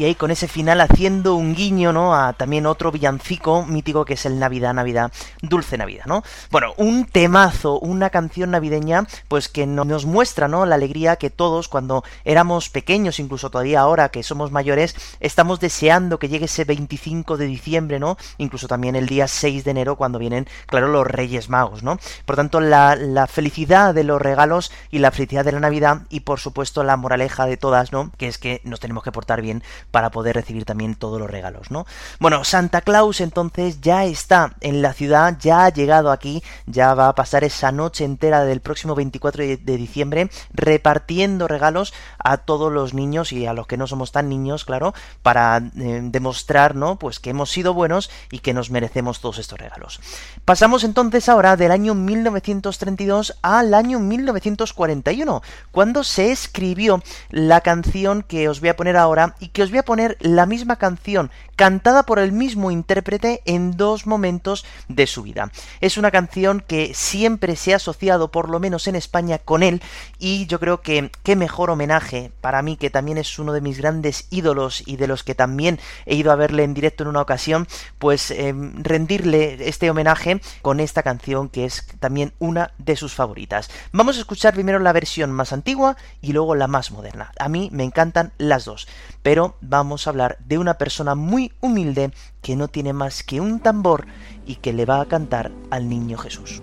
Y 0.00 0.04
ahí 0.04 0.14
con 0.14 0.30
ese 0.30 0.48
final 0.48 0.80
haciendo 0.80 1.34
un 1.34 1.54
guiño, 1.54 1.92
¿no? 1.92 2.14
A 2.14 2.32
también 2.32 2.64
otro 2.64 2.90
villancico 2.90 3.66
mítico 3.66 4.06
que 4.06 4.14
es 4.14 4.24
el 4.24 4.38
Navidad, 4.38 4.72
Navidad, 4.72 5.12
Dulce 5.42 5.76
Navidad, 5.76 6.06
¿no? 6.06 6.22
Bueno, 6.50 6.72
un 6.78 7.04
temazo, 7.04 7.78
una 7.78 8.08
canción 8.08 8.50
navideña, 8.50 9.06
pues 9.28 9.50
que 9.50 9.66
nos 9.66 10.06
muestra, 10.06 10.48
¿no? 10.48 10.64
La 10.64 10.76
alegría 10.76 11.16
que 11.16 11.28
todos 11.28 11.68
cuando 11.68 12.02
éramos 12.24 12.70
pequeños, 12.70 13.20
incluso 13.20 13.50
todavía 13.50 13.80
ahora 13.80 14.08
que 14.08 14.22
somos 14.22 14.50
mayores, 14.50 14.96
estamos 15.20 15.60
deseando 15.60 16.18
que 16.18 16.30
llegue 16.30 16.46
ese 16.46 16.64
25 16.64 17.36
de 17.36 17.44
diciembre, 17.44 17.98
¿no? 17.98 18.16
Incluso 18.38 18.68
también 18.68 18.96
el 18.96 19.06
día 19.06 19.28
6 19.28 19.64
de 19.64 19.70
enero 19.70 19.96
cuando 19.96 20.18
vienen, 20.18 20.48
claro, 20.64 20.88
los 20.88 21.06
Reyes 21.06 21.50
Magos, 21.50 21.82
¿no? 21.82 21.98
Por 22.24 22.36
tanto, 22.36 22.60
la, 22.60 22.96
la 22.96 23.26
felicidad 23.26 23.92
de 23.92 24.04
los 24.04 24.22
regalos 24.22 24.72
y 24.90 25.00
la 25.00 25.10
felicidad 25.10 25.44
de 25.44 25.52
la 25.52 25.60
Navidad 25.60 26.04
y 26.08 26.20
por 26.20 26.40
supuesto 26.40 26.84
la 26.84 26.96
moraleja 26.96 27.44
de 27.44 27.58
todas, 27.58 27.92
¿no? 27.92 28.10
Que 28.16 28.28
es 28.28 28.38
que 28.38 28.62
nos 28.64 28.80
tenemos 28.80 29.04
que 29.04 29.12
portar 29.12 29.42
bien 29.42 29.62
para 29.90 30.10
poder 30.10 30.36
recibir 30.36 30.64
también 30.64 30.94
todos 30.94 31.20
los 31.20 31.30
regalos, 31.30 31.70
¿no? 31.70 31.86
Bueno, 32.18 32.44
Santa 32.44 32.80
Claus 32.80 33.20
entonces 33.20 33.80
ya 33.80 34.04
está 34.04 34.54
en 34.60 34.82
la 34.82 34.92
ciudad, 34.92 35.36
ya 35.40 35.64
ha 35.64 35.68
llegado 35.70 36.10
aquí, 36.10 36.42
ya 36.66 36.94
va 36.94 37.08
a 37.08 37.14
pasar 37.14 37.44
esa 37.44 37.72
noche 37.72 38.04
entera 38.04 38.44
del 38.44 38.60
próximo 38.60 38.94
24 38.94 39.44
de, 39.44 39.56
diciembre 39.56 40.30
repartiendo 40.52 41.48
regalos 41.48 41.94
a 42.18 42.38
todos 42.38 42.72
los 42.72 42.94
niños 42.94 43.32
y 43.32 43.46
a 43.46 43.52
los 43.52 43.66
que 43.66 43.76
no 43.76 43.86
somos 43.86 44.12
tan 44.12 44.28
niños, 44.28 44.64
claro, 44.64 44.94
para 45.22 45.58
eh, 45.58 46.00
demostrar, 46.02 46.74
¿no? 46.74 46.96
Pues 46.96 47.20
que 47.20 47.30
hemos 47.30 47.50
sido 47.50 47.74
buenos 47.74 48.10
y 48.30 48.40
que 48.40 48.54
nos 48.54 48.70
merecemos 48.70 49.20
todos 49.20 49.38
estos 49.38 49.58
regalos. 49.58 50.00
Pasamos 50.44 50.84
entonces 50.84 51.28
ahora 51.28 51.56
del 51.56 51.70
año 51.70 51.94
1932 51.94 53.38
al 53.42 53.74
año 53.74 54.00
1941, 54.00 55.42
cuando 55.70 56.04
se 56.04 56.32
escribió 56.32 57.02
la 57.30 57.60
canción 57.60 58.22
que 58.22 58.48
os 58.48 58.60
voy 58.60 58.70
a 58.70 58.76
poner 58.76 58.96
ahora 58.96 59.34
y 59.40 59.48
que 59.48 59.62
os 59.62 59.70
voy 59.70 59.78
a 59.78 59.79
poner 59.82 60.16
la 60.20 60.46
misma 60.46 60.76
canción 60.76 61.30
cantada 61.56 62.04
por 62.04 62.18
el 62.18 62.32
mismo 62.32 62.70
intérprete 62.70 63.42
en 63.44 63.76
dos 63.76 64.06
momentos 64.06 64.64
de 64.88 65.06
su 65.06 65.22
vida. 65.22 65.50
Es 65.82 65.98
una 65.98 66.10
canción 66.10 66.64
que 66.66 66.94
siempre 66.94 67.54
se 67.54 67.74
ha 67.74 67.76
asociado, 67.76 68.30
por 68.30 68.48
lo 68.48 68.60
menos 68.60 68.86
en 68.86 68.96
España, 68.96 69.38
con 69.38 69.62
él 69.62 69.82
y 70.18 70.46
yo 70.46 70.58
creo 70.58 70.80
que 70.80 71.10
qué 71.22 71.36
mejor 71.36 71.68
homenaje 71.68 72.32
para 72.40 72.62
mí, 72.62 72.76
que 72.76 72.88
también 72.88 73.18
es 73.18 73.38
uno 73.38 73.52
de 73.52 73.60
mis 73.60 73.78
grandes 73.78 74.26
ídolos 74.30 74.82
y 74.86 74.96
de 74.96 75.06
los 75.06 75.22
que 75.22 75.34
también 75.34 75.78
he 76.06 76.14
ido 76.14 76.32
a 76.32 76.36
verle 76.36 76.64
en 76.64 76.72
directo 76.72 77.02
en 77.02 77.10
una 77.10 77.20
ocasión, 77.20 77.68
pues 77.98 78.30
em, 78.30 78.82
rendirle 78.82 79.68
este 79.68 79.90
homenaje 79.90 80.40
con 80.62 80.80
esta 80.80 81.02
canción 81.02 81.48
que 81.48 81.64
es 81.66 81.86
también 82.00 82.32
una 82.38 82.72
de 82.78 82.96
sus 82.96 83.14
favoritas. 83.14 83.70
Vamos 83.92 84.16
a 84.16 84.20
escuchar 84.20 84.54
primero 84.54 84.78
la 84.78 84.92
versión 84.92 85.30
más 85.30 85.52
antigua 85.52 85.96
y 86.22 86.32
luego 86.32 86.54
la 86.54 86.66
más 86.66 86.90
moderna. 86.90 87.32
A 87.38 87.48
mí 87.48 87.68
me 87.72 87.84
encantan 87.84 88.32
las 88.38 88.64
dos, 88.64 88.88
pero 89.22 89.56
vamos 89.70 90.06
a 90.06 90.10
hablar 90.10 90.36
de 90.46 90.58
una 90.58 90.74
persona 90.74 91.14
muy 91.14 91.52
humilde 91.60 92.10
que 92.42 92.56
no 92.56 92.68
tiene 92.68 92.92
más 92.92 93.22
que 93.22 93.40
un 93.40 93.60
tambor 93.60 94.06
y 94.44 94.56
que 94.56 94.72
le 94.72 94.84
va 94.84 95.00
a 95.00 95.06
cantar 95.06 95.52
al 95.70 95.88
niño 95.88 96.18
Jesús. 96.18 96.60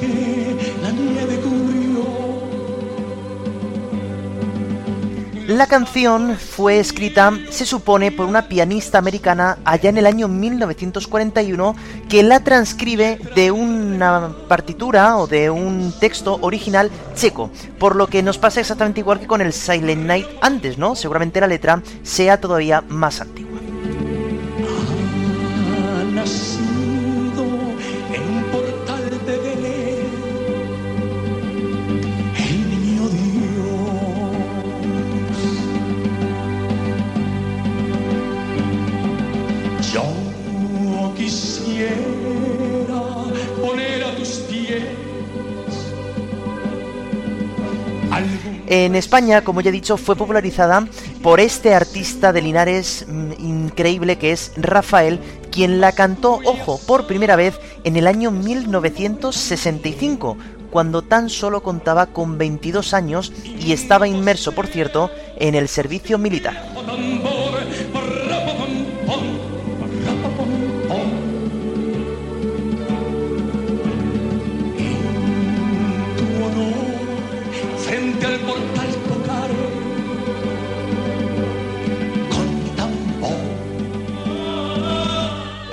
Que 0.00 0.56
la. 0.82 1.04
La 5.46 5.66
canción 5.66 6.38
fue 6.38 6.78
escrita, 6.78 7.30
se 7.50 7.66
supone, 7.66 8.10
por 8.10 8.24
una 8.24 8.48
pianista 8.48 8.96
americana 8.96 9.58
allá 9.66 9.90
en 9.90 9.98
el 9.98 10.06
año 10.06 10.26
1941 10.26 11.76
que 12.08 12.22
la 12.22 12.40
transcribe 12.40 13.18
de 13.34 13.50
una 13.50 14.34
partitura 14.48 15.18
o 15.18 15.26
de 15.26 15.50
un 15.50 15.92
texto 16.00 16.38
original 16.40 16.90
checo, 17.14 17.50
por 17.78 17.94
lo 17.94 18.06
que 18.06 18.22
nos 18.22 18.38
pasa 18.38 18.60
exactamente 18.60 19.00
igual 19.00 19.20
que 19.20 19.26
con 19.26 19.42
el 19.42 19.52
Silent 19.52 20.06
Night 20.06 20.26
antes, 20.40 20.78
¿no? 20.78 20.94
Seguramente 20.94 21.42
la 21.42 21.46
letra 21.46 21.82
sea 22.02 22.40
todavía 22.40 22.82
más 22.88 23.20
antigua. 23.20 23.43
En 48.84 48.94
España, 48.96 49.42
como 49.42 49.62
ya 49.62 49.70
he 49.70 49.72
dicho, 49.72 49.96
fue 49.96 50.14
popularizada 50.14 50.86
por 51.22 51.40
este 51.40 51.74
artista 51.74 52.34
de 52.34 52.42
Linares 52.42 53.06
mm, 53.08 53.32
increíble 53.38 54.18
que 54.18 54.30
es 54.30 54.52
Rafael, 54.58 55.20
quien 55.50 55.80
la 55.80 55.92
cantó, 55.92 56.40
ojo, 56.44 56.78
por 56.86 57.06
primera 57.06 57.34
vez 57.34 57.58
en 57.84 57.96
el 57.96 58.06
año 58.06 58.30
1965, 58.30 60.36
cuando 60.70 61.00
tan 61.00 61.30
solo 61.30 61.62
contaba 61.62 62.08
con 62.08 62.36
22 62.36 62.92
años 62.92 63.32
y 63.58 63.72
estaba 63.72 64.06
inmerso, 64.06 64.52
por 64.52 64.66
cierto, 64.66 65.10
en 65.38 65.54
el 65.54 65.68
servicio 65.68 66.18
militar. 66.18 66.62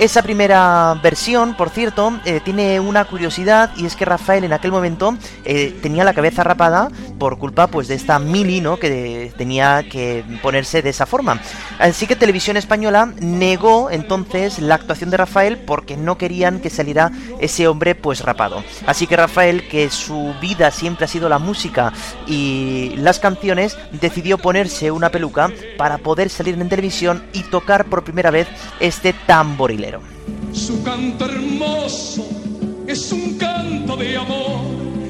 Esa 0.01 0.23
primera 0.23 0.99
versión, 1.03 1.53
por 1.53 1.69
cierto, 1.69 2.19
eh, 2.25 2.39
tiene 2.43 2.79
una 2.79 3.05
curiosidad 3.05 3.69
y 3.77 3.85
es 3.85 3.95
que 3.95 4.03
Rafael 4.03 4.43
en 4.43 4.51
aquel 4.51 4.71
momento 4.71 5.15
eh, 5.45 5.77
tenía 5.83 6.03
la 6.03 6.15
cabeza 6.15 6.43
rapada 6.43 6.89
por 7.21 7.37
culpa 7.37 7.67
pues 7.67 7.87
de 7.87 7.93
esta 7.93 8.17
mili, 8.17 8.61
¿no? 8.61 8.77
Que 8.77 9.31
tenía 9.37 9.85
que 9.87 10.23
ponerse 10.41 10.81
de 10.81 10.89
esa 10.89 11.05
forma. 11.05 11.39
Así 11.77 12.07
que 12.07 12.15
Televisión 12.15 12.57
Española 12.57 13.13
negó 13.19 13.91
entonces 13.91 14.57
la 14.57 14.73
actuación 14.73 15.11
de 15.11 15.17
Rafael 15.17 15.59
porque 15.59 15.97
no 15.97 16.17
querían 16.17 16.61
que 16.61 16.71
saliera 16.71 17.11
ese 17.39 17.67
hombre 17.67 17.93
pues 17.93 18.21
rapado. 18.21 18.63
Así 18.87 19.05
que 19.05 19.17
Rafael, 19.17 19.67
que 19.67 19.91
su 19.91 20.33
vida 20.41 20.71
siempre 20.71 21.05
ha 21.05 21.07
sido 21.07 21.29
la 21.29 21.37
música 21.37 21.93
y 22.25 22.95
las 22.95 23.19
canciones, 23.19 23.77
decidió 23.91 24.39
ponerse 24.39 24.89
una 24.89 25.11
peluca 25.11 25.51
para 25.77 25.99
poder 25.99 26.31
salir 26.31 26.59
en 26.59 26.69
televisión 26.69 27.23
y 27.33 27.43
tocar 27.43 27.85
por 27.85 28.03
primera 28.03 28.31
vez 28.31 28.47
este 28.79 29.13
tamborilero. 29.13 30.01
Su 30.53 30.81
canto 30.81 31.25
hermoso 31.25 32.27
es 32.87 33.11
un 33.11 33.37
canto 33.37 33.95
de 33.95 34.17
amor 34.17 34.90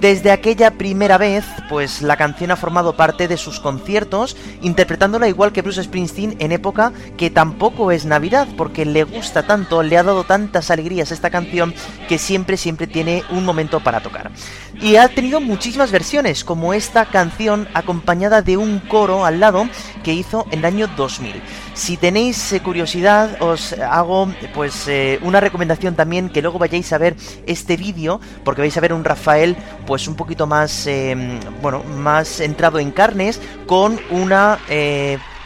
desde 0.00 0.30
aquella 0.30 0.72
primera 0.72 1.18
vez, 1.18 1.44
pues 1.68 2.00
la 2.00 2.16
canción 2.16 2.50
ha 2.50 2.56
formado 2.56 2.96
parte 2.96 3.28
de 3.28 3.36
sus 3.36 3.60
conciertos, 3.60 4.36
interpretándola 4.62 5.28
igual 5.28 5.52
que 5.52 5.60
Bruce 5.60 5.82
Springsteen 5.82 6.36
en 6.38 6.52
época 6.52 6.92
que 7.18 7.28
tampoco 7.28 7.92
es 7.92 8.06
Navidad, 8.06 8.48
porque 8.56 8.86
le 8.86 9.04
gusta 9.04 9.46
tanto, 9.46 9.82
le 9.82 9.98
ha 9.98 10.02
dado 10.02 10.24
tantas 10.24 10.70
alegrías 10.70 11.12
esta 11.12 11.30
canción 11.30 11.74
que 12.08 12.18
siempre, 12.18 12.56
siempre 12.56 12.86
tiene 12.86 13.24
un 13.30 13.44
momento 13.44 13.80
para 13.80 14.00
tocar. 14.00 14.30
Y 14.80 14.96
ha 14.96 15.08
tenido 15.08 15.40
muchísimas 15.40 15.92
versiones, 15.92 16.44
como 16.44 16.72
esta 16.72 17.04
canción 17.04 17.68
acompañada 17.74 18.40
de 18.40 18.56
un 18.56 18.80
coro 18.80 19.26
al 19.26 19.40
lado 19.40 19.68
que 20.02 20.14
hizo 20.14 20.46
en 20.50 20.60
el 20.60 20.64
año 20.64 20.88
2000. 20.96 21.42
Si 21.80 21.96
tenéis 21.96 22.52
eh, 22.52 22.60
curiosidad, 22.60 23.40
os 23.40 23.72
hago 23.72 24.30
pues 24.52 24.86
eh, 24.86 25.18
una 25.22 25.40
recomendación 25.40 25.96
también 25.96 26.28
que 26.28 26.42
luego 26.42 26.58
vayáis 26.58 26.92
a 26.92 26.98
ver 26.98 27.16
este 27.46 27.78
vídeo, 27.78 28.20
porque 28.44 28.60
vais 28.60 28.76
a 28.76 28.82
ver 28.82 28.92
un 28.92 29.02
Rafael 29.02 29.56
pues 29.86 30.06
un 30.06 30.14
poquito 30.14 30.46
más, 30.46 30.86
eh, 30.86 31.16
bueno, 31.62 31.82
más 31.82 32.40
entrado 32.40 32.80
en 32.80 32.90
carnes, 32.90 33.40
con 33.66 33.98
una 34.10 34.58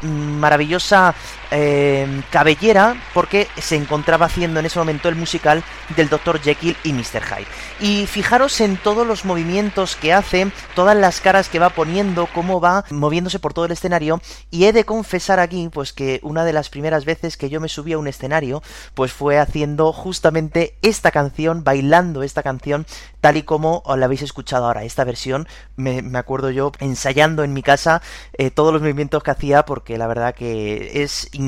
maravillosa 0.02 1.14
eh, 1.56 2.22
cabellera 2.30 3.00
porque 3.14 3.46
se 3.56 3.76
encontraba 3.76 4.26
haciendo 4.26 4.58
en 4.58 4.66
ese 4.66 4.78
momento 4.78 5.08
el 5.08 5.14
musical 5.14 5.62
del 5.96 6.08
Dr. 6.08 6.40
Jekyll 6.40 6.76
y 6.82 6.92
Mr. 6.92 7.22
Hyde. 7.22 7.46
Y 7.80 8.06
fijaros 8.06 8.60
en 8.60 8.76
todos 8.76 9.06
los 9.06 9.24
movimientos 9.24 9.94
que 9.94 10.12
hace, 10.12 10.50
todas 10.74 10.96
las 10.96 11.20
caras 11.20 11.48
que 11.48 11.60
va 11.60 11.70
poniendo, 11.70 12.28
cómo 12.34 12.60
va 12.60 12.84
moviéndose 12.90 13.38
por 13.38 13.54
todo 13.54 13.66
el 13.66 13.72
escenario. 13.72 14.20
Y 14.50 14.64
he 14.64 14.72
de 14.72 14.84
confesar 14.84 15.38
aquí, 15.38 15.68
pues 15.72 15.92
que 15.92 16.20
una 16.22 16.44
de 16.44 16.52
las 16.52 16.70
primeras 16.70 17.04
veces 17.04 17.36
que 17.36 17.48
yo 17.48 17.60
me 17.60 17.68
subí 17.68 17.92
a 17.92 17.98
un 17.98 18.08
escenario, 18.08 18.62
pues 18.94 19.12
fue 19.12 19.38
haciendo 19.38 19.92
justamente 19.92 20.76
esta 20.82 21.10
canción, 21.10 21.62
bailando 21.62 22.22
esta 22.22 22.42
canción, 22.42 22.86
tal 23.20 23.36
y 23.36 23.42
como 23.42 23.82
la 23.96 24.06
habéis 24.06 24.22
escuchado 24.22 24.66
ahora. 24.66 24.84
Esta 24.84 25.04
versión, 25.04 25.46
me, 25.76 26.02
acuerdo 26.18 26.50
yo 26.50 26.72
ensayando 26.80 27.44
en 27.44 27.52
mi 27.52 27.62
casa 27.62 28.02
eh, 28.38 28.50
todos 28.50 28.72
los 28.72 28.82
movimientos 28.82 29.22
que 29.22 29.30
hacía, 29.30 29.64
porque 29.64 29.98
la 29.98 30.06
verdad 30.06 30.34
que 30.34 31.02
es 31.02 31.28
increíble, 31.32 31.43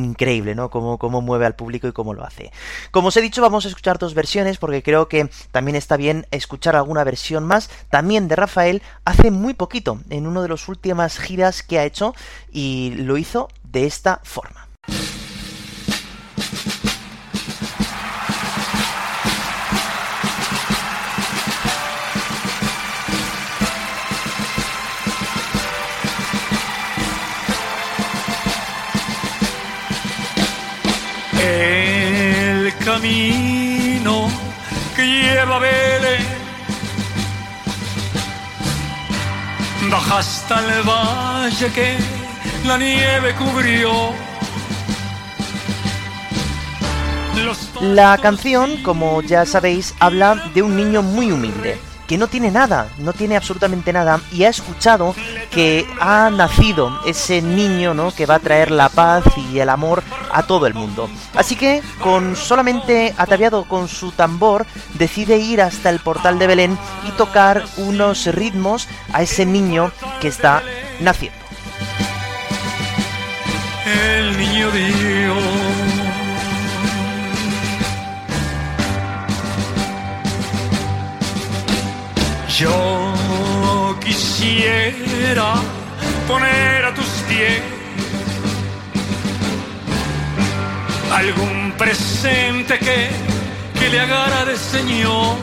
¿no? 0.55 0.71
Cómo, 0.71 0.99
cómo 0.99 1.21
mueve 1.21 1.47
al 1.47 1.55
público 1.55 1.89
y 1.89 1.93
cómo 1.93 2.15
lo 2.15 2.25
hace. 2.25 2.53
Como 2.91 3.09
os 3.09 3.17
he 3.17 3.23
dicho, 3.23 3.43
vamos 3.43 3.65
a 3.65 3.69
escuchar 3.69 3.99
dos 3.99 4.15
versiones 4.15 4.59
porque 4.59 4.83
creo 4.83 5.09
que 5.09 5.29
también 5.51 5.77
está 5.77 5.97
bien 5.97 6.27
escuchar 6.31 6.77
alguna 6.77 7.05
versión 7.05 7.45
más, 7.45 7.71
también 7.91 8.29
de 8.29 8.37
Rafael, 8.37 8.83
hace 9.05 9.31
muy 9.31 9.55
poquito, 9.55 10.01
en 10.11 10.27
uno 10.27 10.43
de 10.43 10.49
los 10.49 10.69
últimas 10.69 11.19
giras 11.19 11.63
que 11.63 11.79
ha 11.79 11.85
hecho 11.85 12.15
y 12.53 12.95
lo 12.97 13.17
hizo 13.17 13.49
de 13.65 13.87
esta 13.87 14.21
forma. 14.23 14.66
Camino 32.97 34.29
que 34.95 35.05
lleva. 35.05 35.61
Baja 39.91 40.19
hasta 40.19 40.61
el 40.61 40.83
valle 40.83 41.73
que 41.73 41.97
la 42.67 42.79
nieve 42.79 43.35
cubrió. 43.35 44.15
La 47.83 48.17
canción, 48.19 48.83
como 48.83 49.21
ya 49.23 49.45
sabéis, 49.45 49.95
habla 50.01 50.51
de 50.55 50.63
un 50.63 50.75
niño 50.75 51.03
muy 51.03 51.31
humilde 51.31 51.79
que 52.07 52.17
no 52.17 52.29
tiene 52.29 52.51
nada, 52.51 52.89
no 52.99 53.13
tiene 53.13 53.37
absolutamente 53.37 53.93
nada, 53.93 54.21
y 54.33 54.45
ha 54.45 54.49
escuchado 54.49 55.15
que 55.57 55.87
ha 56.01 56.29
nacido 56.29 57.01
ese 57.07 57.41
niño, 57.41 57.95
¿no? 57.95 58.15
Que 58.15 58.27
va 58.27 58.35
a 58.35 58.41
traer 58.41 58.71
la 58.71 58.91
paz 58.91 59.25
y 59.39 59.59
el 59.59 59.71
amor 59.71 60.03
a 60.31 60.43
todo 60.43 60.67
el 60.67 60.75
mundo. 60.75 61.09
Así 61.35 61.57
que, 61.57 61.81
con 62.03 62.37
solamente 62.37 63.15
ataviado 63.17 63.65
con 63.65 63.89
su 63.89 64.13
tambor, 64.13 64.67
decide 64.99 65.39
ir 65.39 65.63
hasta 65.63 65.89
el 65.89 66.01
portal 66.01 66.39
de 66.39 66.47
Belén 66.47 66.79
y 67.09 67.11
tocar 67.13 67.65
unos 67.79 68.27
ritmos 68.27 68.87
a 69.15 69.23
ese 69.23 69.47
niño 69.47 69.93
que 70.21 70.29
está 70.29 70.63
naciendo. 71.01 71.39
El 73.87 74.37
niño 74.37 74.71
Dios 74.73 75.43
Yo 82.59 83.16
quisiera 84.07 85.55
poner 86.29 86.85
a 86.85 86.95
tus 86.95 87.09
pies 87.29 87.61
algún 91.13 91.73
presente 91.77 92.79
que 92.79 93.11
que 93.79 93.91
le 93.91 94.01
agrade, 94.01 94.57
Señor. 94.57 95.37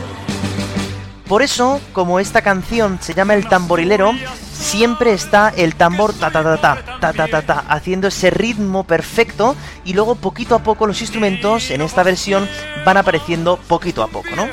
Por 1.28 1.42
eso, 1.42 1.80
como 1.94 2.20
esta 2.20 2.42
canción 2.42 3.00
se 3.02 3.14
llama 3.14 3.34
El 3.36 3.48
tamborilero, 3.48 4.12
siempre 4.52 5.14
está 5.14 5.50
el 5.56 5.76
tambor 5.76 6.14
ta 6.14 6.32
ta 6.32 6.44
ta 6.44 6.58
ta 6.58 7.00
ta 7.00 7.14
ta 7.14 7.28
ta 7.28 7.42
ta 7.42 7.64
haciendo 7.68 8.08
ese 8.08 8.30
ritmo 8.30 8.84
perfecto 8.84 9.56
y 9.86 9.94
luego 9.94 10.16
poquito 10.16 10.56
a 10.56 10.60
poco 10.60 10.86
los 10.86 11.02
instrumentos 11.02 11.72
en 11.72 11.82
esta 11.82 12.04
versión 12.04 12.48
van 12.86 12.98
apareciendo 12.98 13.58
poquito 13.58 14.04
a 14.04 14.08
poco, 14.08 14.30
¿no? 14.36 14.48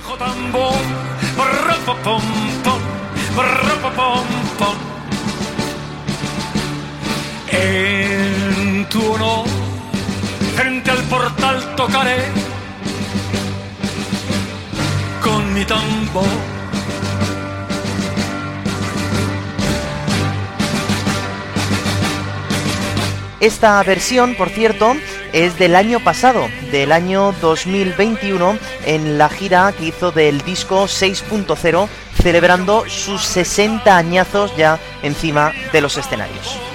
En 7.52 8.86
tu 8.88 9.12
honor, 9.12 9.44
frente 10.56 10.90
al 10.90 11.02
portal 11.04 11.74
tocaré 11.76 12.24
con 15.22 15.52
mi 15.52 15.64
tambor. 15.64 16.24
Esta 23.40 23.82
versión, 23.82 24.34
por 24.34 24.50
cierto, 24.50 24.96
es 25.32 25.58
del 25.58 25.76
año 25.76 26.00
pasado, 26.00 26.48
del 26.70 26.92
año 26.92 27.32
2021, 27.40 28.58
en 28.86 29.18
la 29.18 29.28
gira 29.28 29.72
que 29.76 29.86
hizo 29.86 30.12
del 30.12 30.40
disco 30.42 30.84
6.0, 30.84 31.88
celebrando 32.22 32.84
sus 32.88 33.22
60 33.22 33.96
añazos 33.96 34.56
ya 34.56 34.78
encima 35.02 35.52
de 35.72 35.80
los 35.80 35.96
escenarios. 35.96 36.69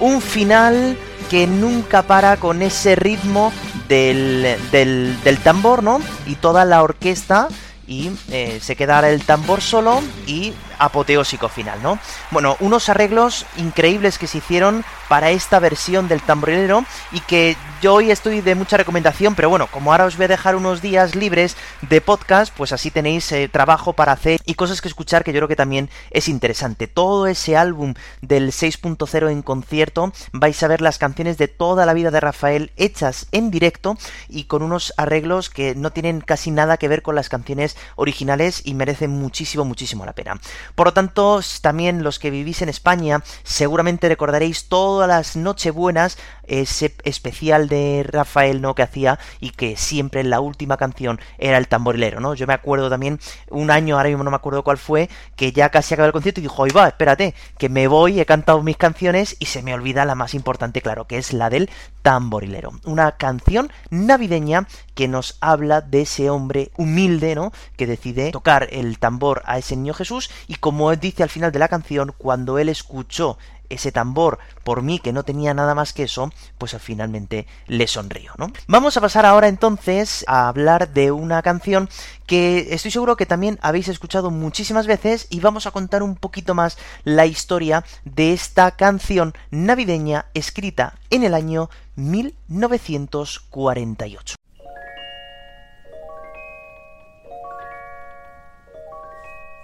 Un 0.00 0.20
final 0.20 0.96
que 1.30 1.46
nunca 1.46 2.02
para 2.02 2.36
con 2.36 2.62
ese 2.62 2.94
ritmo 2.94 3.52
del, 3.88 4.56
del, 4.70 5.16
del 5.24 5.38
tambor, 5.38 5.82
¿no? 5.82 6.00
Y 6.26 6.36
toda 6.36 6.64
la 6.64 6.82
orquesta 6.82 7.48
y 7.86 8.10
eh, 8.30 8.58
se 8.60 8.76
quedará 8.76 9.10
el 9.10 9.22
tambor 9.22 9.60
solo 9.60 10.00
y 10.26 10.52
apoteósico 10.78 11.48
final, 11.48 11.82
¿no? 11.82 11.98
Bueno, 12.30 12.56
unos 12.60 12.88
arreglos 12.88 13.46
increíbles 13.56 14.18
que 14.18 14.26
se 14.26 14.38
hicieron 14.38 14.84
para 15.08 15.30
esta 15.30 15.58
versión 15.58 16.08
del 16.08 16.22
tamborilero 16.22 16.84
y 17.12 17.20
que 17.20 17.56
yo 17.82 17.94
hoy 17.94 18.10
estoy 18.10 18.40
de 18.40 18.54
mucha 18.54 18.76
recomendación, 18.76 19.34
pero 19.34 19.50
bueno, 19.50 19.66
como 19.68 19.92
ahora 19.92 20.06
os 20.06 20.16
voy 20.16 20.24
a 20.24 20.28
dejar 20.28 20.56
unos 20.56 20.80
días 20.80 21.14
libres 21.14 21.56
de 21.82 22.00
podcast, 22.00 22.52
pues 22.56 22.72
así 22.72 22.90
tenéis 22.90 23.30
eh, 23.32 23.48
trabajo 23.48 23.92
para 23.92 24.12
hacer 24.12 24.40
y 24.46 24.54
cosas 24.54 24.80
que 24.80 24.88
escuchar 24.88 25.24
que 25.24 25.32
yo 25.32 25.38
creo 25.38 25.48
que 25.48 25.56
también 25.56 25.90
es 26.10 26.28
interesante. 26.28 26.86
Todo 26.86 27.26
ese 27.26 27.56
álbum 27.56 27.94
del 28.22 28.52
6.0 28.52 29.30
en 29.30 29.42
concierto, 29.42 30.12
vais 30.32 30.62
a 30.62 30.68
ver 30.68 30.80
las 30.80 30.98
canciones 30.98 31.38
de 31.38 31.48
toda 31.48 31.86
la 31.86 31.94
vida 31.94 32.10
de 32.10 32.20
Rafael 32.20 32.72
hechas 32.76 33.26
en 33.32 33.50
directo 33.50 33.96
y 34.28 34.44
con 34.44 34.62
unos 34.62 34.94
arreglos 34.96 35.50
que 35.50 35.74
no 35.74 35.90
tienen 35.90 36.20
casi 36.20 36.50
nada 36.50 36.78
que 36.78 36.88
ver 36.88 37.02
con 37.02 37.14
las 37.14 37.28
canciones 37.28 37.76
originales 37.96 38.62
y 38.64 38.74
merecen 38.74 39.10
muchísimo, 39.10 39.64
muchísimo 39.64 40.04
la 40.04 40.14
pena. 40.14 40.40
Por 40.74 40.88
lo 40.88 40.92
tanto, 40.92 41.40
también 41.60 42.02
los 42.02 42.18
que 42.18 42.30
vivís 42.30 42.62
en 42.62 42.68
España, 42.68 43.22
seguramente 43.42 44.08
recordaréis 44.08 44.68
todas 44.68 45.08
las 45.08 45.36
Nochebuenas 45.36 46.18
ese 46.46 46.94
especial 47.04 47.68
de 47.68 48.04
Rafael, 48.08 48.60
¿no? 48.60 48.74
Que 48.74 48.82
hacía 48.82 49.18
y 49.40 49.50
que 49.50 49.76
siempre 49.76 50.20
en 50.20 50.30
la 50.30 50.40
última 50.40 50.76
canción 50.76 51.20
era 51.38 51.58
el 51.58 51.68
tamborilero, 51.68 52.20
¿no? 52.20 52.34
Yo 52.34 52.46
me 52.46 52.54
acuerdo 52.54 52.88
también 52.88 53.18
un 53.50 53.70
año, 53.70 53.96
ahora 53.96 54.08
mismo 54.08 54.24
no 54.24 54.30
me 54.30 54.36
acuerdo 54.36 54.62
cuál 54.62 54.78
fue, 54.78 55.08
que 55.34 55.52
ya 55.52 55.70
casi 55.70 55.94
acabó 55.94 56.06
el 56.06 56.12
concierto 56.12 56.40
y 56.40 56.44
dijo, 56.44 56.62
oye, 56.62 56.72
va, 56.72 56.88
espérate, 56.88 57.34
que 57.58 57.68
me 57.68 57.88
voy, 57.88 58.20
he 58.20 58.26
cantado 58.26 58.62
mis 58.62 58.76
canciones 58.76 59.36
y 59.38 59.46
se 59.46 59.62
me 59.62 59.74
olvida 59.74 60.04
la 60.04 60.14
más 60.14 60.34
importante, 60.34 60.82
claro, 60.82 61.06
que 61.06 61.18
es 61.18 61.32
la 61.32 61.50
del 61.50 61.70
tamborilero. 62.06 62.70
Una 62.84 63.16
canción 63.16 63.72
navideña 63.90 64.68
que 64.94 65.08
nos 65.08 65.38
habla 65.40 65.80
de 65.80 66.02
ese 66.02 66.30
hombre 66.30 66.70
humilde, 66.76 67.34
¿no? 67.34 67.50
Que 67.76 67.88
decide 67.88 68.30
tocar 68.30 68.68
el 68.70 69.00
tambor 69.00 69.42
a 69.44 69.58
ese 69.58 69.74
niño 69.74 69.92
Jesús 69.92 70.30
y 70.46 70.54
como 70.54 70.94
dice 70.94 71.24
al 71.24 71.30
final 71.30 71.50
de 71.50 71.58
la 71.58 71.66
canción, 71.66 72.14
cuando 72.16 72.60
él 72.60 72.68
escuchó 72.68 73.38
ese 73.68 73.90
tambor 73.90 74.38
por 74.62 74.82
mí 74.82 75.00
que 75.00 75.12
no 75.12 75.24
tenía 75.24 75.52
nada 75.52 75.74
más 75.74 75.92
que 75.92 76.04
eso, 76.04 76.30
pues 76.58 76.76
finalmente 76.78 77.48
le 77.66 77.88
sonrió, 77.88 78.32
¿no? 78.38 78.52
Vamos 78.68 78.96
a 78.96 79.00
pasar 79.00 79.26
ahora 79.26 79.48
entonces 79.48 80.24
a 80.28 80.46
hablar 80.46 80.92
de 80.92 81.10
una 81.10 81.42
canción 81.42 81.88
que 82.26 82.68
estoy 82.70 82.92
seguro 82.92 83.16
que 83.16 83.26
también 83.26 83.58
habéis 83.62 83.88
escuchado 83.88 84.30
muchísimas 84.30 84.86
veces 84.86 85.26
y 85.28 85.40
vamos 85.40 85.66
a 85.66 85.72
contar 85.72 86.04
un 86.04 86.14
poquito 86.14 86.54
más 86.54 86.78
la 87.02 87.26
historia 87.26 87.84
de 88.04 88.32
esta 88.32 88.70
canción 88.72 89.34
navideña 89.50 90.26
escrita 90.34 90.94
en 91.10 91.24
el 91.24 91.34
año 91.34 91.68
1948. 91.96 94.36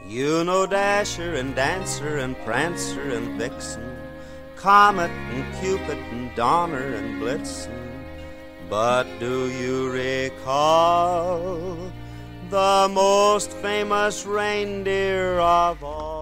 You 0.09 0.43
know 0.43 0.67
Dasher 0.67 1.35
and 1.35 1.55
Dancer 1.55 2.17
and 2.17 2.35
Prancer 2.39 3.11
and 3.11 3.39
Vixen, 3.39 3.99
Comet 4.57 5.11
and 5.11 5.55
Cupid 5.61 5.99
and 5.99 6.35
Donner 6.35 6.95
and 6.95 7.21
Blitzen. 7.21 7.91
But 8.71 9.07
do 9.21 9.51
you 9.51 9.91
recall 9.91 11.93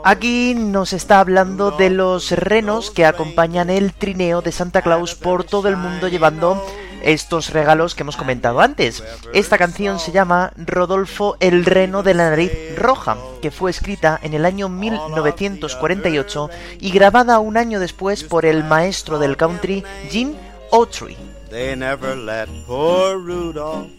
Aquí 0.04 0.54
nos 0.54 0.92
está 0.92 1.18
hablando 1.18 1.72
de 1.72 1.90
los 1.90 2.30
renos 2.30 2.92
que 2.92 3.04
acompañan 3.04 3.68
el 3.68 3.92
trineo 3.92 4.40
de 4.40 4.52
Santa 4.52 4.80
Claus 4.82 5.16
por 5.16 5.42
todo 5.42 5.68
el 5.68 5.76
mundo 5.76 6.06
llevando 6.06 6.64
estos 7.02 7.50
regalos 7.50 7.96
que 7.96 8.02
hemos 8.02 8.16
comentado 8.16 8.60
antes. 8.60 9.02
Esta 9.34 9.58
canción 9.58 9.98
se 9.98 10.12
llama 10.12 10.52
Rodolfo 10.56 11.36
el 11.40 11.64
reno 11.64 12.04
de 12.04 12.14
la 12.14 12.30
nariz 12.30 12.52
roja, 12.76 13.16
que 13.42 13.50
fue 13.50 13.72
escrita 13.72 14.20
en 14.22 14.34
el 14.34 14.44
año 14.44 14.68
1948 14.68 16.48
y 16.78 16.90
grabada 16.92 17.40
un 17.40 17.56
año 17.56 17.80
después 17.80 18.22
por 18.22 18.46
el 18.46 18.62
maestro 18.62 19.18
del 19.18 19.36
country 19.36 19.82
Gene 20.10 20.34
Autry. 20.70 21.39
They 21.50 21.74
never 21.74 22.14
let 22.14 22.48
poor 22.64 23.18
Rudolph 23.18 23.90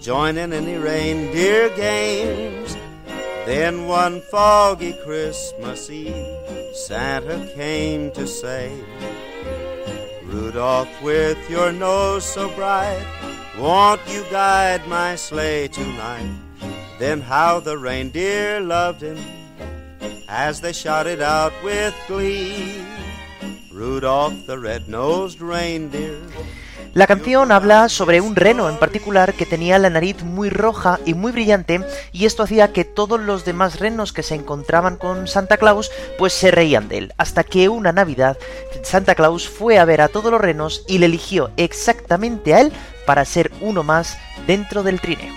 join 0.00 0.38
in 0.38 0.54
any 0.54 0.76
reindeer 0.76 1.68
games. 1.76 2.74
Then 3.44 3.86
one 3.86 4.22
foggy 4.22 4.94
Christmas 5.04 5.90
Eve, 5.90 6.26
Santa 6.72 7.46
came 7.54 8.10
to 8.12 8.26
say, 8.26 8.72
Rudolph, 10.24 10.88
with 11.02 11.38
your 11.50 11.70
nose 11.70 12.24
so 12.24 12.48
bright, 12.54 13.04
won't 13.58 14.00
you 14.08 14.24
guide 14.30 14.88
my 14.88 15.16
sleigh 15.16 15.68
tonight? 15.68 16.32
Then 16.98 17.20
how 17.20 17.60
the 17.60 17.76
reindeer 17.76 18.60
loved 18.60 19.02
him 19.02 19.18
as 20.30 20.62
they 20.62 20.72
shouted 20.72 21.20
out 21.20 21.52
with 21.62 21.94
glee. 22.08 22.82
Rudolph 23.74 24.46
the 24.46 24.56
red-nosed 24.56 25.40
reindeer. 25.40 26.20
La 26.94 27.08
canción 27.08 27.50
habla 27.50 27.88
sobre 27.88 28.20
un 28.20 28.36
reno 28.36 28.68
en 28.68 28.78
particular 28.78 29.34
que 29.34 29.46
tenía 29.46 29.80
la 29.80 29.90
nariz 29.90 30.22
muy 30.22 30.48
roja 30.48 31.00
y 31.04 31.14
muy 31.14 31.32
brillante 31.32 31.84
y 32.12 32.24
esto 32.24 32.44
hacía 32.44 32.72
que 32.72 32.84
todos 32.84 33.20
los 33.20 33.44
demás 33.44 33.80
renos 33.80 34.12
que 34.12 34.22
se 34.22 34.36
encontraban 34.36 34.96
con 34.96 35.26
Santa 35.26 35.56
Claus 35.56 35.90
pues 36.18 36.32
se 36.32 36.52
reían 36.52 36.88
de 36.88 36.98
él, 36.98 37.14
hasta 37.16 37.42
que 37.42 37.68
una 37.68 37.90
Navidad 37.90 38.38
Santa 38.84 39.16
Claus 39.16 39.48
fue 39.48 39.78
a 39.78 39.84
ver 39.84 40.00
a 40.02 40.08
todos 40.08 40.30
los 40.30 40.40
renos 40.40 40.84
y 40.86 40.98
le 40.98 41.06
eligió 41.06 41.50
exactamente 41.56 42.54
a 42.54 42.60
él 42.60 42.72
para 43.06 43.24
ser 43.24 43.50
uno 43.60 43.82
más 43.82 44.16
dentro 44.46 44.84
del 44.84 45.00
trineo. 45.00 45.34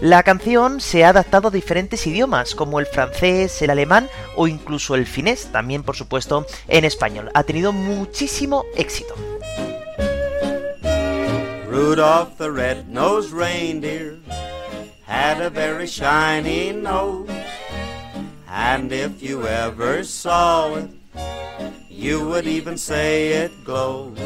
La 0.00 0.22
canción 0.22 0.80
se 0.80 1.04
ha 1.04 1.08
adaptado 1.08 1.48
a 1.48 1.50
diferentes 1.50 2.06
idiomas, 2.06 2.54
como 2.54 2.78
el 2.78 2.86
francés, 2.86 3.60
el 3.62 3.70
alemán 3.70 4.08
o 4.36 4.46
incluso 4.46 4.94
el 4.94 5.06
finés, 5.06 5.50
también 5.50 5.82
por 5.82 5.96
supuesto 5.96 6.46
en 6.68 6.84
español. 6.84 7.32
Ha 7.34 7.42
tenido 7.42 7.72
muchísimo 7.72 8.64
éxito. 8.76 9.14
Rudolph 11.68 12.36
the 12.38 12.48
red-nosed 12.48 13.32
reindeer 13.32 14.18
had 15.04 15.40
a 15.40 15.50
very 15.50 15.86
shiny 15.86 16.72
nose. 16.72 17.28
And 18.48 18.92
if 18.92 19.20
you 19.20 19.46
ever 19.48 20.04
saw 20.04 20.76
it, 20.76 20.90
you 21.90 22.24
would 22.28 22.46
even 22.46 22.78
say 22.78 23.44
it 23.44 23.64
glows. 23.64 24.18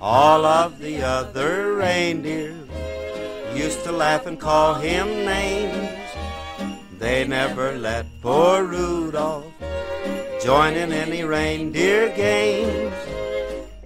All 0.00 0.44
of 0.44 0.78
the 0.78 1.02
other 1.02 1.74
reindeer 1.74 2.61
used 3.54 3.84
to 3.84 3.92
laugh 3.92 4.26
and 4.26 4.38
call 4.40 4.74
him 4.74 5.06
names. 5.24 5.88
They 6.98 7.26
never 7.26 7.72
let 7.76 8.06
poor 8.20 8.64
Rudolph 8.64 9.52
join 10.42 10.74
in 10.74 10.92
any 10.92 11.24
reindeer 11.24 12.14
games. 12.16 13.11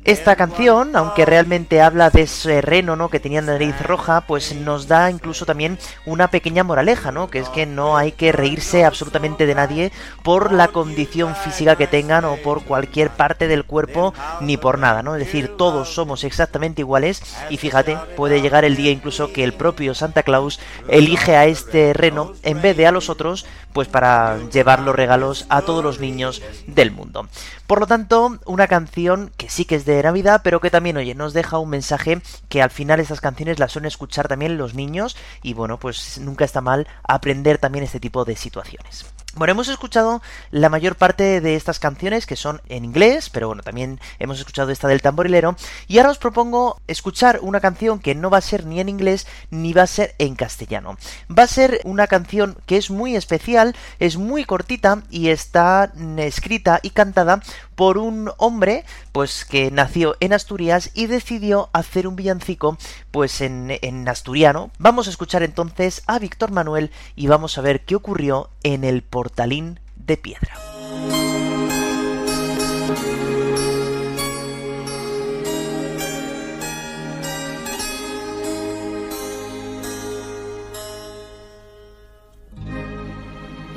Esta 0.07 0.37
canción, 0.37 0.95
aunque 0.95 1.25
realmente 1.25 1.83
habla 1.83 2.11
de 2.11 2.23
ese 2.23 2.61
reno, 2.61 2.95
¿no? 2.95 3.09
Que 3.09 3.19
tenía 3.19 3.43
nariz 3.43 3.75
roja, 3.83 4.21
pues 4.21 4.55
nos 4.55 4.87
da 4.87 5.11
incluso 5.11 5.47
también 5.47 5.81
una 6.05 6.31
pequeña 6.31 6.63
moraleja, 6.63 7.11
¿no? 7.11 7.29
Que 7.29 7.41
es 7.41 7.49
que 7.49 7.67
no 7.67 7.97
hay 7.97 8.13
que 8.13 8.31
reírse 8.31 8.85
absolutamente 8.85 9.47
de 9.47 9.57
nadie 9.57 9.91
por 10.23 10.53
la 10.53 10.69
condición 10.69 11.35
física 11.35 11.75
que 11.75 11.89
tengan 11.89 12.25
o 12.25 12.37
por 12.37 12.63
cualquier 12.63 13.11
parte 13.11 13.49
del 13.49 13.65
cuerpo, 13.65 14.15
ni 14.41 14.57
por 14.57 14.79
nada, 14.79 15.03
¿no? 15.03 15.17
Es 15.17 15.27
decir, 15.27 15.57
todos 15.57 15.93
somos 15.93 16.23
exactamente 16.23 16.83
iguales 16.83 17.21
y 17.51 17.57
fíjate, 17.57 17.99
puede 18.15 18.41
llegar 18.41 18.65
el 18.65 18.77
día 18.77 18.93
incluso 18.93 19.33
que 19.33 19.43
el 19.43 19.55
propio 19.55 19.93
Santa 19.93 20.23
Claus 20.23 20.61
elige 20.87 21.35
a 21.35 21.47
este 21.47 21.93
reno 21.95 22.33
en 22.45 22.63
vez 22.63 22.77
de 22.77 22.87
a 22.87 22.93
los 22.93 23.11
otros, 23.11 23.45
pues 23.77 23.89
para 23.89 24.39
llevar 24.49 24.81
los 24.81 24.97
regalos 24.97 25.45
a 25.51 25.61
todos 25.61 25.85
los 25.85 26.01
niños 26.01 26.41
del 26.67 26.93
mundo. 26.93 27.29
Por 27.67 27.79
lo 27.79 27.87
tanto, 27.87 28.39
una 28.47 28.69
canción 28.69 29.31
que 29.37 29.51
sí 29.51 29.67
que 29.67 29.75
es 29.75 29.85
de 29.85 30.03
Navidad, 30.03 30.41
pero 30.43 30.61
que 30.61 30.71
también, 30.71 30.97
oye, 30.97 31.15
nos 31.15 31.35
deja 31.35 31.59
un 31.59 31.69
mensaje 31.69 32.23
que 32.49 32.63
al 32.63 32.71
final 32.71 33.01
estas 33.01 33.21
canciones 33.21 33.59
las 33.59 33.73
suelen 33.73 33.89
escuchar 33.89 34.29
también 34.29 34.57
los 34.57 34.73
niños 34.73 35.15
y 35.43 35.53
bueno, 35.53 35.79
pues 35.79 36.17
nunca 36.19 36.47
está 36.47 36.63
mal 36.63 36.89
aprender 37.03 37.59
también 37.59 37.85
este 37.85 38.01
tipo 38.01 38.25
de 38.25 38.35
situaciones. 38.37 39.16
Bueno, 39.37 39.53
hemos 39.53 39.69
escuchado 39.69 40.23
la 40.51 40.71
mayor 40.71 40.97
parte 40.97 41.43
de 41.43 41.57
estas 41.57 41.79
canciones 41.79 42.25
que 42.25 42.37
son 42.37 42.63
en 42.71 42.87
inglés, 42.87 43.29
pero 43.29 43.49
bueno, 43.49 43.63
también 43.63 44.01
hemos 44.19 44.39
escuchado 44.39 44.71
esta 44.71 44.89
del 44.89 45.03
tamborilero. 45.03 45.57
Y 45.89 45.99
ahora 45.99 46.13
os 46.13 46.17
propongo 46.17 46.81
escuchar 46.87 47.41
una 47.43 47.61
canción 47.61 47.99
que 47.99 48.15
no 48.15 48.31
va 48.31 48.39
a 48.39 48.41
ser 48.41 48.65
ni 48.65 48.81
en 48.81 48.89
inglés 48.89 49.27
ni 49.51 49.75
va 49.75 49.83
a 49.83 49.87
ser 49.87 50.15
en 50.17 50.37
castellano. 50.37 50.97
Va 51.31 51.43
a 51.43 51.49
ser 51.49 51.83
una 51.85 52.07
canción 52.07 52.57
que 52.65 52.79
es 52.79 52.91
muy 52.91 53.15
especial, 53.15 53.77
es 53.99 54.17
muy 54.17 54.47
cortita 54.47 55.03
y 55.11 55.29
está 55.29 55.93
escrita 56.17 56.81
y 56.83 56.89
cantada 56.89 57.43
por 57.77 57.99
un 57.99 58.33
hombre 58.39 58.85
pues 59.13 59.45
que 59.45 59.71
nació 59.71 60.17
en 60.19 60.33
Asturias 60.33 60.91
y 60.95 61.07
decidió 61.07 61.71
hacer 61.73 62.09
un 62.09 62.17
villancico 62.17 62.77
pues 63.13 63.41
en, 63.41 63.79
en 63.83 64.09
asturiano. 64.09 64.71
Vamos 64.79 65.07
a 65.07 65.11
escuchar 65.11 65.45
entonces 65.45 66.03
a 66.07 66.19
Víctor 66.19 66.51
Manuel 66.51 66.91
y 67.15 67.29
vamos 67.29 67.57
a 67.59 67.61
ver 67.61 67.85
qué 67.85 67.95
ocurrió 67.95 68.51
en 68.65 68.83
el 68.83 69.03
portalín 69.03 69.79
de 69.95 70.17
piedra. 70.17 70.57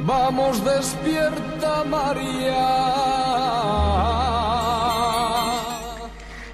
Vamos 0.09 0.63
despierta 0.65 1.83
María. 1.83 3.18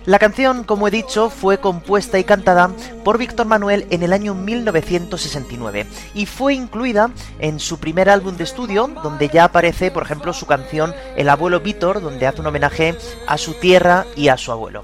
La 0.06 0.20
canción, 0.20 0.64
como 0.64 0.88
he 0.88 0.92
dicho, 0.92 1.32
fue 1.32 1.60
compuesta 1.60 2.20
y 2.20 2.24
cantada 2.24 2.70
por 3.04 3.18
Víctor 3.18 3.48
Manuel 3.48 3.88
en 3.90 4.04
el 4.04 4.14
año 4.14 4.36
1969 4.36 5.88
y 6.14 6.28
fue 6.28 6.54
incluida 6.54 7.10
en 7.40 7.60
su 7.60 7.80
primer 7.80 8.10
álbum 8.10 8.38
de 8.38 8.44
estudio, 8.44 8.88
donde 9.02 9.30
ya 9.30 9.46
aparece, 9.46 9.90
por 9.90 10.04
ejemplo, 10.04 10.32
su 10.32 10.46
canción 10.46 10.94
El 11.16 11.28
abuelo 11.28 11.60
Víctor, 11.60 12.02
donde 12.02 12.28
hace 12.28 12.42
un 12.42 12.48
homenaje 12.48 12.96
a 13.26 13.40
su 13.40 13.56
tierra 13.56 14.06
y 14.16 14.28
a 14.28 14.38
su 14.38 14.52
abuelo. 14.52 14.84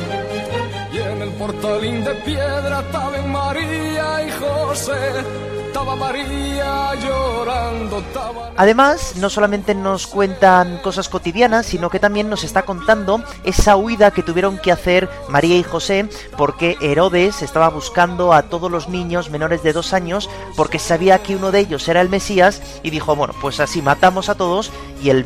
Portalín 1.41 2.03
de 2.03 2.13
piedra 2.23 2.81
estaba 2.81 3.19
María 3.23 4.27
y 4.27 4.31
José, 4.39 4.93
estaba 5.65 5.95
María 5.95 6.93
llorando. 6.93 8.03
Además, 8.55 9.15
no 9.15 9.27
solamente 9.27 9.73
nos 9.73 10.05
cuentan 10.05 10.77
cosas 10.83 11.09
cotidianas, 11.09 11.65
sino 11.65 11.89
que 11.89 11.99
también 11.99 12.29
nos 12.29 12.43
está 12.43 12.61
contando 12.61 13.23
esa 13.43 13.75
huida 13.75 14.11
que 14.11 14.21
tuvieron 14.21 14.59
que 14.59 14.71
hacer 14.71 15.09
María 15.29 15.57
y 15.57 15.63
José 15.63 16.07
porque 16.37 16.77
Herodes 16.79 17.41
estaba 17.41 17.69
buscando 17.69 18.33
a 18.33 18.43
todos 18.43 18.69
los 18.69 18.87
niños 18.87 19.31
menores 19.31 19.63
de 19.63 19.73
dos 19.73 19.93
años 19.93 20.29
porque 20.55 20.77
sabía 20.77 21.23
que 21.23 21.35
uno 21.35 21.51
de 21.51 21.61
ellos 21.61 21.87
era 21.87 22.01
el 22.01 22.09
Mesías 22.09 22.61
y 22.83 22.91
dijo, 22.91 23.15
bueno, 23.15 23.33
pues 23.41 23.59
así 23.59 23.81
matamos 23.81 24.29
a 24.29 24.35
todos 24.35 24.71
y 25.01 25.09
el 25.09 25.25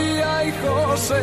y 0.45 0.51
José. 0.51 1.21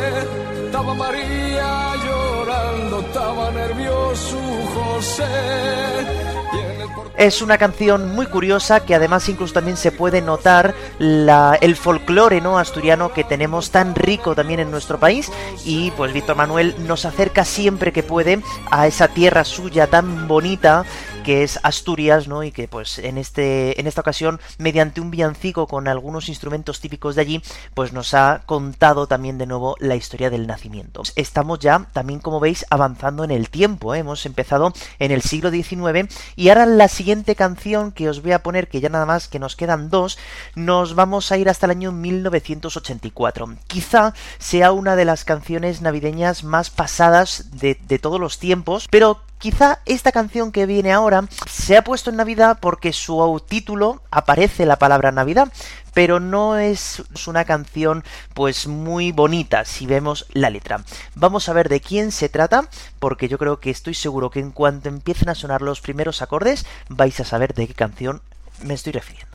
Estaba 0.66 0.94
María 0.94 1.94
llorando, 2.04 3.00
estaba 3.00 3.50
nervioso 3.50 4.38
José. 4.74 5.24
Y 6.52 6.58
en 6.58 6.70
el 6.70 6.77
portalín 6.77 6.77
Es 7.18 7.42
una 7.42 7.58
canción 7.58 8.14
muy 8.14 8.26
curiosa 8.26 8.78
que 8.86 8.94
además 8.94 9.28
incluso 9.28 9.52
también 9.54 9.76
se 9.76 9.90
puede 9.90 10.22
notar 10.22 10.72
la- 11.00 11.58
el 11.60 11.74
folclore 11.74 12.40
¿no? 12.40 12.58
asturiano 12.60 13.12
que 13.12 13.24
tenemos 13.24 13.72
tan 13.72 13.96
rico 13.96 14.36
también 14.36 14.60
en 14.60 14.70
nuestro 14.70 15.00
país 15.00 15.28
y 15.64 15.90
pues 15.92 16.12
Víctor 16.12 16.36
Manuel 16.36 16.76
nos 16.86 17.04
acerca 17.04 17.44
siempre 17.44 17.92
que 17.92 18.04
puede 18.04 18.40
a 18.70 18.86
esa 18.86 19.08
tierra 19.08 19.44
suya 19.44 19.88
tan 19.88 20.28
bonita 20.28 20.84
que 21.24 21.42
es 21.42 21.58
Asturias, 21.62 22.26
¿no? 22.26 22.42
Y 22.42 22.52
que 22.52 22.68
pues 22.68 22.98
en 23.00 23.18
este 23.18 23.78
en 23.78 23.86
esta 23.86 24.00
ocasión 24.00 24.40
mediante 24.56 25.02
un 25.02 25.10
villancico 25.10 25.66
con 25.66 25.86
algunos 25.86 26.30
instrumentos 26.30 26.80
típicos 26.80 27.16
de 27.16 27.20
allí, 27.20 27.42
pues 27.74 27.92
nos 27.92 28.14
ha 28.14 28.40
contado 28.46 29.06
también 29.08 29.36
de 29.36 29.44
nuevo 29.44 29.76
la 29.78 29.94
historia 29.94 30.30
del 30.30 30.46
nacimiento. 30.46 31.02
Estamos 31.16 31.58
ya 31.58 31.86
también 31.92 32.20
como 32.20 32.40
veis 32.40 32.64
avanzando 32.70 33.24
en 33.24 33.30
el 33.30 33.50
tiempo, 33.50 33.94
¿eh? 33.94 33.98
hemos 33.98 34.24
empezado 34.24 34.72
en 35.00 35.10
el 35.10 35.20
siglo 35.20 35.50
XIX 35.50 36.08
y 36.34 36.48
ahora 36.48 36.64
la 36.64 36.88
siguiente 36.88 37.07
canción 37.36 37.92
que 37.92 38.08
os 38.08 38.22
voy 38.22 38.32
a 38.32 38.42
poner, 38.42 38.68
que 38.68 38.80
ya 38.80 38.88
nada 38.88 39.06
más 39.06 39.28
que 39.28 39.38
nos 39.38 39.56
quedan 39.56 39.90
dos, 39.90 40.18
nos 40.54 40.94
vamos 40.94 41.32
a 41.32 41.38
ir 41.38 41.48
hasta 41.48 41.66
el 41.66 41.72
año 41.72 41.92
1984. 41.92 43.56
Quizá 43.66 44.14
sea 44.38 44.72
una 44.72 44.96
de 44.96 45.04
las 45.04 45.24
canciones 45.24 45.80
navideñas 45.80 46.44
más 46.44 46.70
pasadas 46.70 47.50
de, 47.52 47.78
de 47.88 47.98
todos 47.98 48.20
los 48.20 48.38
tiempos, 48.38 48.88
pero 48.90 49.20
Quizá 49.38 49.78
esta 49.86 50.10
canción 50.10 50.50
que 50.50 50.66
viene 50.66 50.92
ahora 50.92 51.28
se 51.48 51.76
ha 51.76 51.84
puesto 51.84 52.10
en 52.10 52.16
Navidad 52.16 52.58
porque 52.60 52.92
su 52.92 53.40
título 53.48 54.02
aparece 54.10 54.66
la 54.66 54.80
palabra 54.80 55.12
Navidad, 55.12 55.52
pero 55.94 56.18
no 56.18 56.58
es 56.58 57.04
una 57.28 57.44
canción 57.44 58.02
pues 58.34 58.66
muy 58.66 59.12
bonita 59.12 59.64
si 59.64 59.86
vemos 59.86 60.26
la 60.32 60.50
letra. 60.50 60.82
Vamos 61.14 61.48
a 61.48 61.52
ver 61.52 61.68
de 61.68 61.80
quién 61.80 62.10
se 62.10 62.28
trata, 62.28 62.68
porque 62.98 63.28
yo 63.28 63.38
creo 63.38 63.60
que 63.60 63.70
estoy 63.70 63.94
seguro 63.94 64.30
que 64.30 64.40
en 64.40 64.50
cuanto 64.50 64.88
empiecen 64.88 65.28
a 65.28 65.36
sonar 65.36 65.62
los 65.62 65.80
primeros 65.80 66.20
acordes 66.20 66.66
vais 66.88 67.18
a 67.20 67.24
saber 67.24 67.54
de 67.54 67.68
qué 67.68 67.74
canción 67.74 68.22
me 68.62 68.74
estoy 68.74 68.92
refiriendo. 68.92 69.28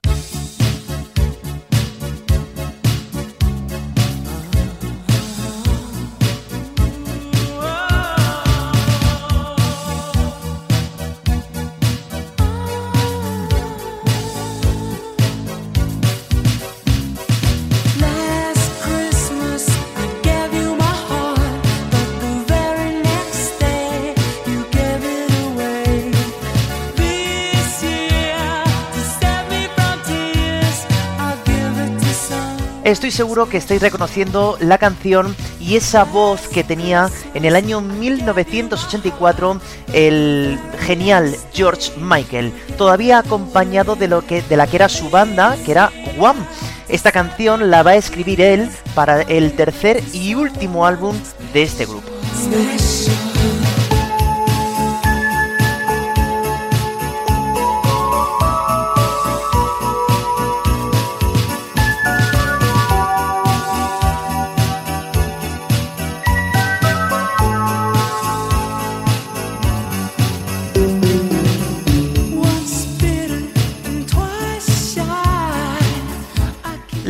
Estoy 32.83 33.11
seguro 33.11 33.47
que 33.47 33.55
estáis 33.55 33.81
reconociendo 33.81 34.57
la 34.59 34.77
canción 34.77 35.35
y 35.57 35.77
esa 35.77 36.03
voz 36.03 36.49
que 36.49 36.65
tenía 36.65 37.09
en 37.33 37.45
el 37.45 37.55
año 37.55 37.79
1984 37.79 39.61
el 39.93 40.59
genial 40.81 41.37
George 41.53 41.93
Michael, 41.97 42.53
todavía 42.77 43.19
acompañado 43.19 43.95
de 43.95 44.09
lo 44.09 44.25
que 44.25 44.41
de 44.41 44.57
la 44.57 44.67
que 44.67 44.75
era 44.75 44.89
su 44.89 45.09
banda, 45.09 45.55
que 45.65 45.71
era 45.71 45.93
Wham. 46.17 46.35
Esta 46.89 47.13
canción 47.13 47.71
la 47.71 47.83
va 47.83 47.91
a 47.91 47.95
escribir 47.95 48.41
él 48.41 48.69
para 48.93 49.21
el 49.21 49.53
tercer 49.55 50.03
y 50.11 50.35
último 50.35 50.85
álbum 50.85 51.15
de 51.53 51.63
este 51.63 51.85
grupo. 51.85 52.11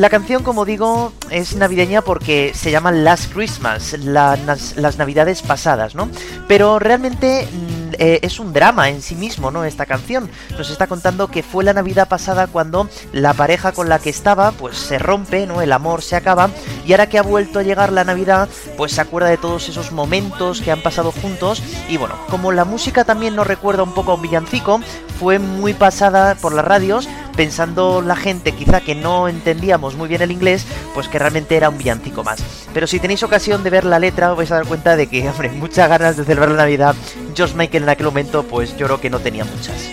La 0.04 0.10
canción, 0.10 0.44
como 0.44 0.66
digo, 0.66 1.14
es 1.30 1.56
navideña 1.56 2.02
porque 2.02 2.52
se 2.54 2.72
llama 2.72 2.92
Last 2.92 3.32
Christmas, 3.32 3.94
las 4.00 4.98
navidades 4.98 5.42
pasadas, 5.42 5.96
¿no? 5.96 6.10
Pero 6.46 6.78
realmente 6.78 7.48
mm, 7.50 7.94
eh, 7.98 8.20
es 8.22 8.38
un 8.38 8.52
drama 8.52 8.90
en 8.90 9.02
sí 9.02 9.16
mismo, 9.16 9.50
¿no? 9.50 9.64
Esta 9.64 9.86
canción 9.86 10.30
nos 10.58 10.70
está 10.70 10.88
contando 10.88 11.30
que 11.30 11.42
fue 11.42 11.64
la 11.64 11.72
Navidad 11.72 12.10
pasada 12.10 12.48
cuando 12.48 12.90
la 13.14 13.34
pareja 13.34 13.72
con 13.72 13.88
la 13.88 14.00
que 14.00 14.10
estaba, 14.10 14.52
pues 14.52 14.78
se 14.78 15.00
rompe, 15.00 15.48
¿no? 15.48 15.62
El 15.62 15.72
amor 15.72 16.02
se 16.02 16.18
acaba 16.18 16.50
y 16.86 16.92
ahora 16.92 17.08
que 17.08 17.18
ha 17.18 17.24
vuelto 17.24 17.60
a 17.60 17.64
llegar 17.64 17.94
la 17.94 18.04
Navidad, 18.04 18.50
pues 18.76 18.92
se 18.92 19.00
acuerda 19.00 19.30
de 19.30 19.38
todos 19.38 19.70
esos 19.70 19.94
momentos 19.94 20.60
que 20.60 20.74
han 20.74 20.82
pasado 20.82 21.14
juntos 21.14 21.64
y 21.88 21.96
bueno, 21.96 22.16
como 22.30 22.52
la 22.52 22.66
música 22.66 23.06
también 23.06 23.38
nos 23.38 23.48
recuerda 23.48 23.84
un 23.84 23.94
poco 23.94 24.12
a 24.12 24.16
un 24.16 24.22
villancico, 24.22 24.82
fue 25.18 25.40
muy 25.40 25.74
pasada 25.74 26.36
por 26.36 26.54
las 26.54 26.66
radios, 26.66 27.08
pensando 27.36 28.02
la 28.02 28.16
gente 28.16 28.54
quizá 28.54 28.82
que 28.82 28.96
no 28.96 29.28
entendíamos 29.28 29.96
muy 29.96 30.08
bien 30.08 30.22
el 30.22 30.32
inglés, 30.32 30.66
pues 30.94 31.08
que 31.08 31.20
realmente 31.20 31.56
era 31.56 31.70
un 31.70 31.78
villancico 31.78 32.24
más. 32.24 32.44
Pero 32.74 32.88
si 32.88 33.00
tenéis 33.00 33.24
ocasión 33.24 33.64
de 33.64 33.70
ver 33.70 33.86
la 33.86 34.00
letra, 34.00 34.32
os 34.32 34.38
vais 34.38 34.52
a 34.52 34.56
dar 34.56 34.66
cuenta 34.66 34.96
de 34.96 35.08
que, 35.08 35.28
hombre, 35.30 35.50
muchas 35.50 35.90
ganas 35.90 36.18
de 36.18 36.26
celebrar 36.26 36.52
la 36.52 36.58
Navidad. 36.58 36.96
George 37.36 37.56
Michael 37.56 37.84
en 37.84 37.90
aquel 37.90 38.06
momento, 38.06 38.44
pues 38.44 38.76
yo 38.78 38.86
creo 38.86 39.02
que 39.02 39.10
no 39.10 39.20
tenía 39.20 39.46
muchas. 39.46 39.90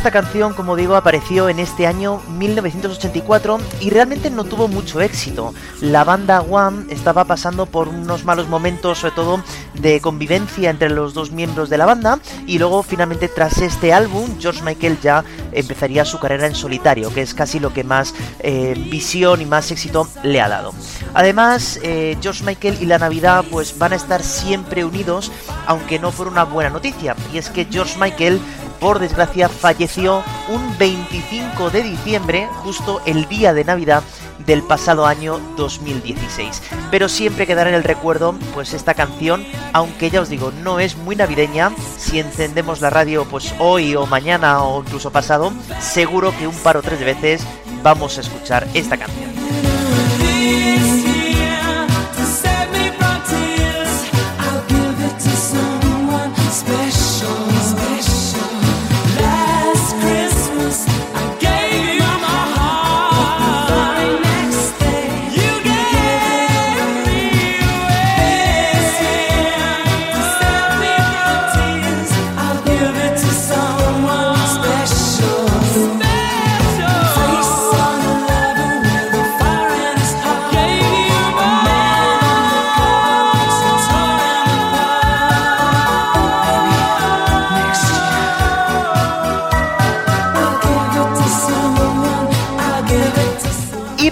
Esta 0.00 0.12
canción, 0.12 0.54
como 0.54 0.76
digo, 0.76 0.96
apareció 0.96 1.50
en 1.50 1.58
este 1.58 1.86
año 1.86 2.22
1984 2.38 3.58
y 3.80 3.90
realmente 3.90 4.30
no 4.30 4.44
tuvo 4.44 4.66
mucho 4.66 5.02
éxito. 5.02 5.52
La 5.82 6.04
banda 6.04 6.40
One 6.40 6.86
estaba 6.88 7.26
pasando 7.26 7.66
por 7.66 7.88
unos 7.88 8.24
malos 8.24 8.48
momentos, 8.48 9.00
sobre 9.00 9.14
todo 9.14 9.44
de 9.74 10.00
convivencia 10.00 10.70
entre 10.70 10.88
los 10.88 11.12
dos 11.12 11.32
miembros 11.32 11.68
de 11.68 11.76
la 11.76 11.84
banda, 11.84 12.18
y 12.46 12.58
luego 12.58 12.82
finalmente 12.82 13.28
tras 13.28 13.58
este 13.58 13.92
álbum, 13.92 14.26
George 14.40 14.62
Michael 14.62 14.98
ya 15.02 15.22
empezaría 15.52 16.06
su 16.06 16.18
carrera 16.18 16.46
en 16.46 16.54
solitario, 16.54 17.12
que 17.12 17.20
es 17.20 17.34
casi 17.34 17.60
lo 17.60 17.74
que 17.74 17.84
más 17.84 18.14
eh, 18.38 18.74
visión 18.90 19.42
y 19.42 19.44
más 19.44 19.70
éxito 19.70 20.08
le 20.22 20.40
ha 20.40 20.48
dado. 20.48 20.72
Además, 21.12 21.78
eh, 21.82 22.16
George 22.22 22.42
Michael 22.42 22.78
y 22.80 22.86
la 22.86 22.98
Navidad 22.98 23.44
pues 23.50 23.76
van 23.78 23.92
a 23.92 23.96
estar 23.96 24.22
siempre 24.22 24.82
unidos, 24.82 25.30
aunque 25.66 25.98
no 25.98 26.10
fuera 26.10 26.32
una 26.32 26.44
buena 26.44 26.70
noticia, 26.70 27.14
y 27.34 27.36
es 27.36 27.50
que 27.50 27.66
George 27.70 27.98
Michael 27.98 28.40
por 28.80 28.98
desgracia, 28.98 29.48
falleció 29.48 30.24
un 30.48 30.76
25 30.78 31.70
de 31.70 31.82
diciembre, 31.82 32.48
justo 32.62 33.00
el 33.04 33.28
día 33.28 33.52
de 33.52 33.64
Navidad 33.64 34.02
del 34.46 34.62
pasado 34.62 35.06
año 35.06 35.38
2016. 35.56 36.62
Pero 36.90 37.08
siempre 37.08 37.46
quedará 37.46 37.70
en 37.70 37.76
el 37.76 37.84
recuerdo, 37.84 38.34
pues 38.54 38.72
esta 38.72 38.94
canción, 38.94 39.44
aunque 39.72 40.10
ya 40.10 40.22
os 40.22 40.28
digo, 40.28 40.50
no 40.62 40.80
es 40.80 40.96
muy 40.96 41.14
navideña, 41.14 41.72
si 41.98 42.18
encendemos 42.18 42.80
la 42.80 42.90
radio 42.90 43.26
pues 43.26 43.54
hoy 43.58 43.94
o 43.94 44.06
mañana 44.06 44.62
o 44.64 44.80
incluso 44.80 45.12
pasado, 45.12 45.52
seguro 45.78 46.36
que 46.36 46.46
un 46.46 46.56
par 46.56 46.76
o 46.76 46.82
tres 46.82 47.00
veces 47.00 47.46
vamos 47.82 48.16
a 48.18 48.22
escuchar 48.22 48.66
esta 48.74 48.96
canción. 48.96 49.30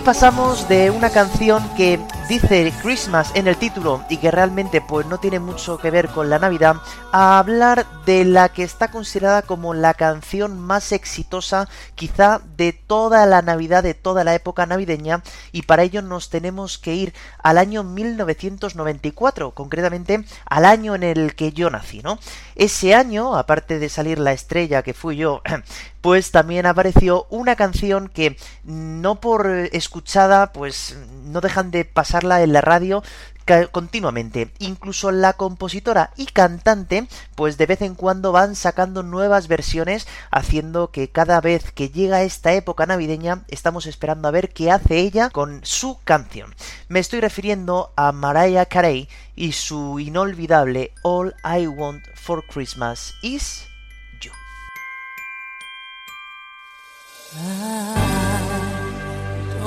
Pasamos 0.09 0.67
de 0.71 0.91
una 0.91 1.11
canción 1.11 1.63
que 1.77 2.01
dice 2.29 2.75
Christmas 2.83 3.33
en 3.35 3.47
el 3.49 3.57
título 3.57 4.05
y 4.11 4.19
que 4.19 4.31
realmente 4.31 4.83
pues 4.83 5.07
no 5.07 5.17
tiene 5.17 5.41
mucho 5.41 5.79
que 5.79 5.91
ver 5.91 6.09
con 6.09 6.29
la 6.29 6.39
Navidad 6.39 6.77
a 7.11 7.39
hablar 7.39 7.87
de 8.05 8.27
la 8.27 8.51
que 8.51 8.65
está 8.65 8.91
considerada 8.91 9.41
como 9.41 9.73
la 9.73 9.95
canción 9.95 10.59
más 10.61 10.93
exitosa 10.93 11.69
quizá 11.95 12.43
de 12.57 12.75
toda 12.75 13.25
la 13.25 13.41
Navidad, 13.41 13.83
de 13.83 13.95
toda 13.95 14.25
la 14.25 14.35
época 14.35 14.67
navideña 14.67 15.23
y 15.53 15.63
para 15.63 15.85
ello 15.85 16.03
nos 16.03 16.29
tenemos 16.29 16.77
que 16.77 16.95
ir 16.95 17.15
al 17.43 17.57
año 17.57 17.83
1994, 17.83 19.53
concretamente 19.53 20.23
al 20.45 20.67
año 20.67 20.95
en 20.95 21.05
el 21.05 21.35
que 21.35 21.53
yo 21.53 21.71
nací, 21.71 22.03
¿no? 22.03 22.19
Ese 22.57 22.95
año, 22.95 23.37
aparte 23.37 23.79
de 23.79 23.89
salir 23.89 24.19
la 24.19 24.33
estrella 24.33 24.83
que 24.83 24.93
fui 24.93 25.17
yo, 25.17 25.43
pues 26.01 26.31
también 26.31 26.67
apareció 26.67 27.27
una 27.31 27.57
canción 27.57 28.09
que 28.09 28.37
no 28.65 29.21
por 29.21 29.49
escuchada, 29.73 30.53
pues 30.53 30.97
no 31.25 31.41
dejan 31.41 31.71
de 31.71 31.85
en 32.23 32.53
la 32.53 32.61
radio 32.61 33.03
continuamente. 33.71 34.53
Incluso 34.59 35.11
la 35.11 35.33
compositora 35.33 36.11
y 36.17 36.27
cantante, 36.27 37.09
pues 37.35 37.57
de 37.57 37.67
vez 37.67 37.83
en 37.83 37.95
cuando 37.95 38.33
van 38.33 38.55
sacando 38.55 39.03
nuevas 39.03 39.49
versiones, 39.49 40.07
haciendo 40.31 40.91
que 40.91 41.09
cada 41.09 41.41
vez 41.41 41.73
que 41.73 41.89
llega 41.89 42.23
esta 42.23 42.53
época 42.53 42.87
navideña, 42.87 43.45
estamos 43.49 43.87
esperando 43.87 44.29
a 44.29 44.33
ver 44.33 44.51
qué 44.51 44.71
hace 44.71 44.99
ella 44.99 45.31
con 45.31 45.61
su 45.65 45.99
canción. 46.05 46.55
Me 46.89 47.01
estoy 47.01 47.21
refiriendo 47.21 47.93
a 47.97 48.13
Mariah 48.13 48.67
Carey 48.67 49.09
y 49.35 49.53
su 49.53 49.99
inolvidable 49.99 50.93
All 51.03 51.35
I 51.45 51.67
Want 51.67 52.05
for 52.17 52.45
Christmas 52.47 53.15
is 53.23 53.65
You. 54.21 54.33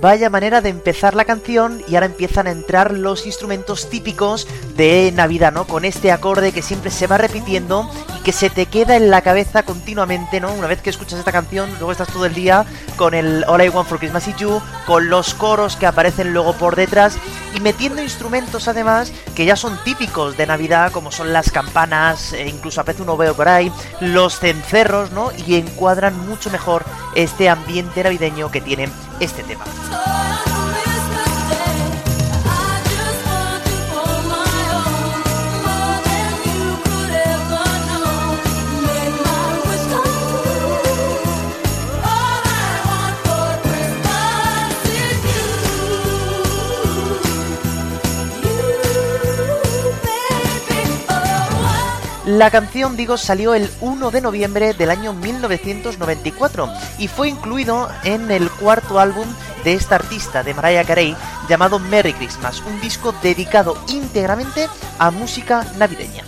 Vaya 0.00 0.30
manera 0.30 0.60
de 0.60 0.68
empezar 0.68 1.16
la 1.16 1.24
canción 1.24 1.82
y 1.88 1.96
ahora 1.96 2.06
empiezan 2.06 2.46
a 2.46 2.52
entrar 2.52 2.92
los 2.92 3.26
instrumentos 3.26 3.90
típicos 3.90 4.46
de 4.76 5.12
Navidad, 5.12 5.52
¿no? 5.52 5.66
Con 5.66 5.84
este 5.84 6.12
acorde 6.12 6.52
que 6.52 6.62
siempre 6.62 6.90
se 6.90 7.08
va 7.08 7.18
repitiendo 7.18 7.90
que 8.28 8.32
se 8.32 8.50
te 8.50 8.66
queda 8.66 8.94
en 8.96 9.08
la 9.08 9.22
cabeza 9.22 9.62
continuamente, 9.62 10.38
¿no? 10.38 10.52
Una 10.52 10.66
vez 10.66 10.82
que 10.82 10.90
escuchas 10.90 11.18
esta 11.18 11.32
canción, 11.32 11.70
luego 11.78 11.92
estás 11.92 12.08
todo 12.08 12.26
el 12.26 12.34
día 12.34 12.66
con 12.96 13.14
el 13.14 13.42
All 13.48 13.64
I 13.64 13.70
Want 13.70 13.88
for 13.88 13.98
Christmas 13.98 14.28
is 14.28 14.36
You, 14.36 14.60
con 14.86 15.08
los 15.08 15.32
coros 15.32 15.76
que 15.76 15.86
aparecen 15.86 16.34
luego 16.34 16.52
por 16.52 16.76
detrás 16.76 17.16
y 17.54 17.60
metiendo 17.60 18.02
instrumentos 18.02 18.68
además 18.68 19.14
que 19.34 19.46
ya 19.46 19.56
son 19.56 19.82
típicos 19.82 20.36
de 20.36 20.46
Navidad, 20.46 20.92
como 20.92 21.10
son 21.10 21.32
las 21.32 21.50
campanas, 21.50 22.34
e 22.34 22.46
incluso 22.46 22.82
a 22.82 22.84
veces 22.84 23.00
uno 23.00 23.16
veo 23.16 23.34
por 23.34 23.48
ahí, 23.48 23.72
los 24.00 24.38
cencerros, 24.38 25.10
¿no? 25.10 25.32
Y 25.46 25.54
encuadran 25.54 26.28
mucho 26.28 26.50
mejor 26.50 26.84
este 27.14 27.48
ambiente 27.48 28.02
navideño 28.02 28.50
que 28.50 28.60
tiene 28.60 28.90
este 29.20 29.42
tema. 29.42 29.64
La 52.28 52.50
canción, 52.50 52.94
digo, 52.94 53.16
salió 53.16 53.54
el 53.54 53.70
1 53.80 54.10
de 54.10 54.20
noviembre 54.20 54.74
del 54.74 54.90
año 54.90 55.14
1994 55.14 56.68
y 56.98 57.08
fue 57.08 57.30
incluido 57.30 57.88
en 58.04 58.30
el 58.30 58.50
cuarto 58.50 59.00
álbum 59.00 59.26
de 59.64 59.72
esta 59.72 59.94
artista, 59.94 60.42
de 60.42 60.52
Mariah 60.52 60.84
Carey, 60.84 61.16
llamado 61.48 61.78
Merry 61.78 62.12
Christmas, 62.12 62.62
un 62.66 62.78
disco 62.82 63.14
dedicado 63.22 63.82
íntegramente 63.88 64.68
a 64.98 65.10
música 65.10 65.66
navideña. 65.78 66.22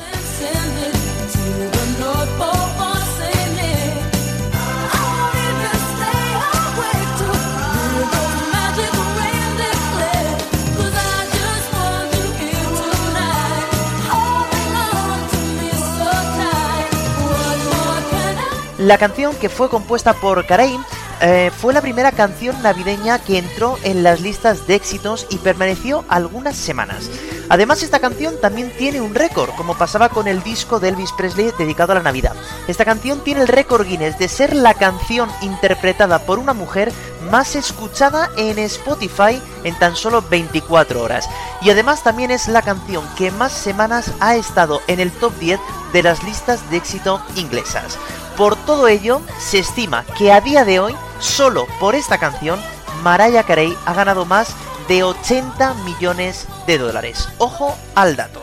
La 18.90 18.98
canción 18.98 19.36
que 19.36 19.48
fue 19.48 19.68
compuesta 19.68 20.14
por 20.14 20.44
Carey 20.46 20.76
eh, 21.20 21.52
fue 21.56 21.72
la 21.72 21.80
primera 21.80 22.10
canción 22.10 22.60
navideña 22.60 23.20
que 23.20 23.38
entró 23.38 23.78
en 23.84 24.02
las 24.02 24.20
listas 24.20 24.66
de 24.66 24.74
éxitos 24.74 25.28
y 25.30 25.38
permaneció 25.38 26.04
algunas 26.08 26.56
semanas. 26.56 27.08
Además, 27.48 27.84
esta 27.84 28.00
canción 28.00 28.34
también 28.40 28.72
tiene 28.76 29.00
un 29.00 29.14
récord, 29.14 29.50
como 29.50 29.78
pasaba 29.78 30.08
con 30.08 30.26
el 30.26 30.42
disco 30.42 30.80
de 30.80 30.88
Elvis 30.88 31.12
Presley 31.12 31.52
dedicado 31.56 31.92
a 31.92 31.94
la 31.94 32.02
Navidad. 32.02 32.34
Esta 32.66 32.84
canción 32.84 33.22
tiene 33.22 33.42
el 33.42 33.48
récord 33.48 33.86
Guinness 33.86 34.18
de 34.18 34.26
ser 34.26 34.56
la 34.56 34.74
canción 34.74 35.30
interpretada 35.40 36.18
por 36.26 36.40
una 36.40 36.52
mujer 36.52 36.92
más 37.30 37.54
escuchada 37.54 38.28
en 38.36 38.58
Spotify 38.58 39.40
en 39.62 39.78
tan 39.78 39.94
solo 39.94 40.20
24 40.20 41.00
horas. 41.00 41.28
Y 41.62 41.70
además 41.70 42.02
también 42.02 42.32
es 42.32 42.48
la 42.48 42.62
canción 42.62 43.04
que 43.16 43.30
más 43.30 43.52
semanas 43.52 44.10
ha 44.18 44.34
estado 44.34 44.80
en 44.88 44.98
el 44.98 45.12
top 45.12 45.32
10 45.38 45.60
de 45.92 46.02
las 46.02 46.24
listas 46.24 46.68
de 46.70 46.78
éxito 46.78 47.22
inglesas. 47.36 47.96
Por 48.40 48.56
todo 48.56 48.88
ello, 48.88 49.20
se 49.38 49.58
estima 49.58 50.02
que 50.16 50.32
a 50.32 50.40
día 50.40 50.64
de 50.64 50.80
hoy, 50.80 50.96
solo 51.18 51.66
por 51.78 51.94
esta 51.94 52.16
canción, 52.16 52.58
Mariah 53.02 53.42
Carey 53.42 53.76
ha 53.84 53.92
ganado 53.92 54.24
más 54.24 54.56
de 54.88 55.02
80 55.02 55.74
millones 55.84 56.48
de 56.66 56.78
dólares. 56.78 57.28
Ojo 57.36 57.76
al 57.94 58.16
dato. 58.16 58.40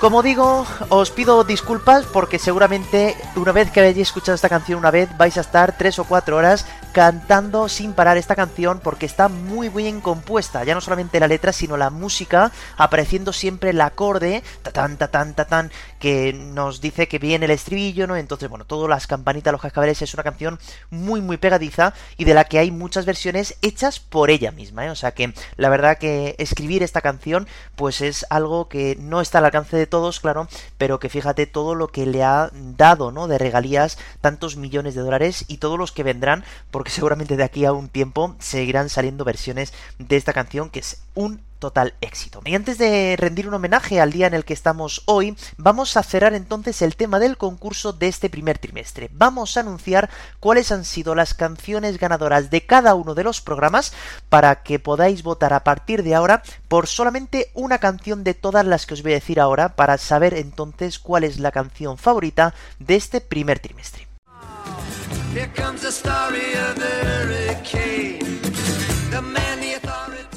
Como 0.00 0.22
digo, 0.22 0.64
os 0.88 1.10
pido 1.10 1.44
disculpas 1.44 2.06
porque 2.06 2.38
seguramente 2.38 3.18
una 3.36 3.52
vez 3.52 3.70
que 3.70 3.80
hayáis 3.80 3.98
escuchado 3.98 4.34
esta 4.34 4.48
canción 4.48 4.78
una 4.78 4.90
vez 4.90 5.14
vais 5.18 5.36
a 5.36 5.42
estar 5.42 5.76
tres 5.76 5.98
o 5.98 6.04
cuatro 6.04 6.38
horas 6.38 6.64
cantando 6.92 7.68
sin 7.68 7.92
parar 7.92 8.16
esta 8.16 8.36
canción 8.36 8.80
porque 8.80 9.06
está 9.06 9.28
muy 9.28 9.68
bien 9.68 10.00
compuesta, 10.00 10.64
ya 10.64 10.74
no 10.74 10.80
solamente 10.80 11.20
la 11.20 11.28
letra 11.28 11.52
sino 11.52 11.76
la 11.76 11.90
música, 11.90 12.52
apareciendo 12.76 13.32
siempre 13.32 13.70
el 13.70 13.80
acorde, 13.80 14.42
ta 14.62 14.70
tan 14.70 14.96
ta 14.96 15.08
tan 15.08 15.34
ta 15.34 15.44
tan, 15.44 15.70
que 15.98 16.32
nos 16.32 16.80
dice 16.80 17.08
que 17.08 17.18
viene 17.18 17.44
el 17.44 17.50
estribillo, 17.52 18.06
¿no? 18.06 18.16
Entonces, 18.16 18.48
bueno, 18.48 18.64
todas 18.64 18.88
las 18.88 19.06
campanitas, 19.06 19.52
los 19.52 19.60
cascabeles 19.60 20.02
es 20.02 20.14
una 20.14 20.22
canción 20.22 20.58
muy 20.90 21.20
muy 21.20 21.36
pegadiza 21.36 21.94
y 22.16 22.24
de 22.24 22.34
la 22.34 22.44
que 22.44 22.58
hay 22.58 22.70
muchas 22.70 23.06
versiones 23.06 23.56
hechas 23.62 24.00
por 24.00 24.30
ella 24.30 24.50
misma, 24.50 24.86
¿eh? 24.86 24.90
O 24.90 24.96
sea 24.96 25.12
que 25.12 25.32
la 25.56 25.68
verdad 25.68 25.98
que 25.98 26.34
escribir 26.38 26.82
esta 26.82 27.00
canción 27.00 27.46
pues 27.76 28.00
es 28.00 28.26
algo 28.30 28.68
que 28.68 28.96
no 29.00 29.20
está 29.20 29.38
al 29.38 29.46
alcance 29.46 29.76
de 29.76 29.86
todos, 29.86 30.20
claro, 30.20 30.48
pero 30.78 30.98
que 30.98 31.08
fíjate 31.08 31.46
todo 31.46 31.74
lo 31.74 31.88
que 31.88 32.06
le 32.06 32.22
ha 32.22 32.50
dado, 32.52 33.12
¿no? 33.12 33.28
De 33.28 33.38
regalías, 33.38 33.98
tantos 34.20 34.56
millones 34.56 34.94
de 34.94 35.02
dólares 35.02 35.44
y 35.48 35.58
todos 35.58 35.78
los 35.78 35.92
que 35.92 36.02
vendrán, 36.02 36.44
porque 36.80 36.92
seguramente 36.92 37.36
de 37.36 37.44
aquí 37.44 37.66
a 37.66 37.74
un 37.74 37.90
tiempo 37.90 38.36
seguirán 38.38 38.88
saliendo 38.88 39.22
versiones 39.22 39.74
de 39.98 40.16
esta 40.16 40.32
canción 40.32 40.70
que 40.70 40.78
es 40.80 41.02
un 41.14 41.42
total 41.58 41.92
éxito. 42.00 42.40
Y 42.46 42.54
antes 42.54 42.78
de 42.78 43.16
rendir 43.18 43.46
un 43.46 43.52
homenaje 43.52 44.00
al 44.00 44.12
día 44.12 44.26
en 44.26 44.32
el 44.32 44.46
que 44.46 44.54
estamos 44.54 45.02
hoy, 45.04 45.36
vamos 45.58 45.98
a 45.98 46.02
cerrar 46.02 46.32
entonces 46.32 46.80
el 46.80 46.96
tema 46.96 47.18
del 47.18 47.36
concurso 47.36 47.92
de 47.92 48.08
este 48.08 48.30
primer 48.30 48.56
trimestre. 48.56 49.10
Vamos 49.12 49.58
a 49.58 49.60
anunciar 49.60 50.08
cuáles 50.38 50.72
han 50.72 50.86
sido 50.86 51.14
las 51.14 51.34
canciones 51.34 51.98
ganadoras 51.98 52.48
de 52.48 52.64
cada 52.64 52.94
uno 52.94 53.14
de 53.14 53.24
los 53.24 53.42
programas 53.42 53.92
para 54.30 54.62
que 54.62 54.78
podáis 54.78 55.22
votar 55.22 55.52
a 55.52 55.64
partir 55.64 56.02
de 56.02 56.14
ahora 56.14 56.42
por 56.66 56.86
solamente 56.86 57.50
una 57.52 57.76
canción 57.76 58.24
de 58.24 58.32
todas 58.32 58.64
las 58.64 58.86
que 58.86 58.94
os 58.94 59.02
voy 59.02 59.12
a 59.12 59.16
decir 59.16 59.38
ahora 59.38 59.76
para 59.76 59.98
saber 59.98 60.32
entonces 60.32 60.98
cuál 60.98 61.24
es 61.24 61.38
la 61.38 61.52
canción 61.52 61.98
favorita 61.98 62.54
de 62.78 62.96
este 62.96 63.20
primer 63.20 63.58
trimestre. 63.58 64.09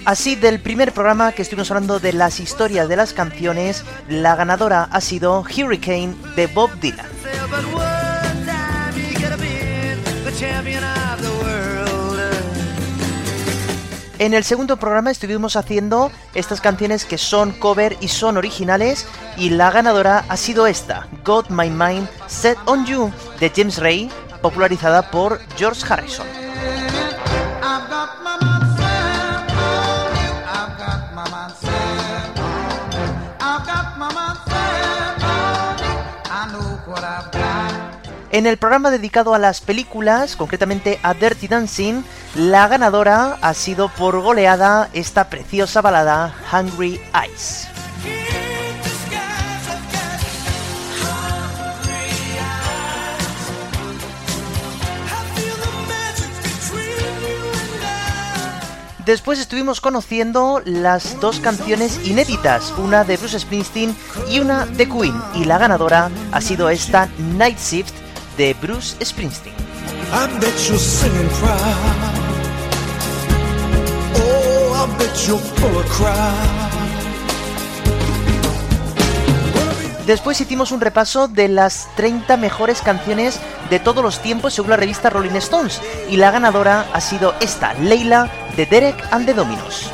Así, 0.06 0.36
del 0.36 0.60
primer 0.60 0.92
programa 0.92 1.32
que 1.32 1.42
estuvimos 1.42 1.72
hablando 1.72 2.00
de 2.00 2.14
las 2.14 2.40
historias 2.40 2.88
de 2.88 2.96
las 2.96 3.14
canciones, 3.14 3.84
la 4.08 4.36
ganadora 4.36 4.84
ha 4.92 5.02
sido 5.02 5.42
Hurricane 5.42 6.16
de 6.36 6.48
Bob 6.48 6.70
Dylan. 6.80 7.08
En 14.20 14.34
el 14.34 14.44
segundo 14.44 14.78
programa 14.78 15.12
estuvimos 15.12 15.56
haciendo 15.56 16.12
estas 16.34 16.62
canciones 16.62 17.04
que 17.04 17.18
son 17.18 17.52
cover 17.52 17.98
y 18.00 18.10
son 18.10 18.38
originales 18.38 19.08
y 19.38 19.50
la 19.50 19.72
ganadora 19.72 20.24
ha 20.30 20.38
sido 20.38 20.68
esta, 20.68 21.08
Got 21.26 21.50
My 21.50 21.70
Mind 21.70 22.08
Set 22.28 22.58
On 22.66 22.86
You 22.86 23.12
de 23.40 23.52
James 23.54 23.80
Ray, 23.80 24.10
popularizada 24.44 25.10
por 25.10 25.40
George 25.58 25.82
Harrison. 25.90 26.28
En 38.32 38.48
el 38.48 38.58
programa 38.58 38.90
dedicado 38.90 39.36
a 39.36 39.40
las 39.40 39.62
películas, 39.62 40.36
concretamente 40.36 41.00
a 41.04 41.14
Dirty 41.14 41.48
Dancing, 41.48 42.04
la 42.36 42.68
ganadora 42.68 43.38
ha 43.42 43.54
sido 43.54 43.90
por 43.90 44.20
goleada 44.22 44.90
esta 44.94 45.30
preciosa 45.30 45.82
balada 45.82 46.34
Hungry 46.52 47.00
Eyes. 47.14 47.73
Después 59.06 59.38
estuvimos 59.38 59.82
conociendo 59.82 60.62
las 60.64 61.20
dos 61.20 61.42
canciones 61.42 62.08
inéditas, 62.08 62.74
una 62.78 63.04
de 63.04 63.18
Bruce 63.18 63.38
Springsteen 63.38 63.94
y 64.30 64.40
una 64.40 64.66
de 64.66 64.88
Queen, 64.88 65.22
y 65.36 65.44
la 65.44 65.58
ganadora 65.58 66.10
ha 66.32 66.40
sido 66.40 66.70
esta 66.70 67.10
Night 67.36 67.58
Shift 67.60 67.92
de 68.38 68.54
Bruce 68.54 69.04
Springsteen. 69.04 69.56
Después 80.08 80.40
hicimos 80.40 80.72
un 80.72 80.80
repaso 80.80 81.28
de 81.28 81.50
las 81.50 81.90
30 81.98 82.38
mejores 82.38 82.82
canciones 82.82 83.40
de 83.70 83.80
todos 83.80 84.02
los 84.02 84.22
tiempos 84.22 84.54
según 84.54 84.72
la 84.72 84.78
revista 84.78 85.10
Rolling 85.10 85.36
Stones 85.36 85.82
y 86.10 86.18
la 86.18 86.32
ganadora 86.32 86.86
ha 86.94 87.02
sido 87.02 87.34
esta, 87.42 87.74
Leila 87.76 88.30
de 88.56 88.66
Derek 88.66 88.96
and 89.12 89.26
the 89.26 89.34
Dominos. 89.34 89.92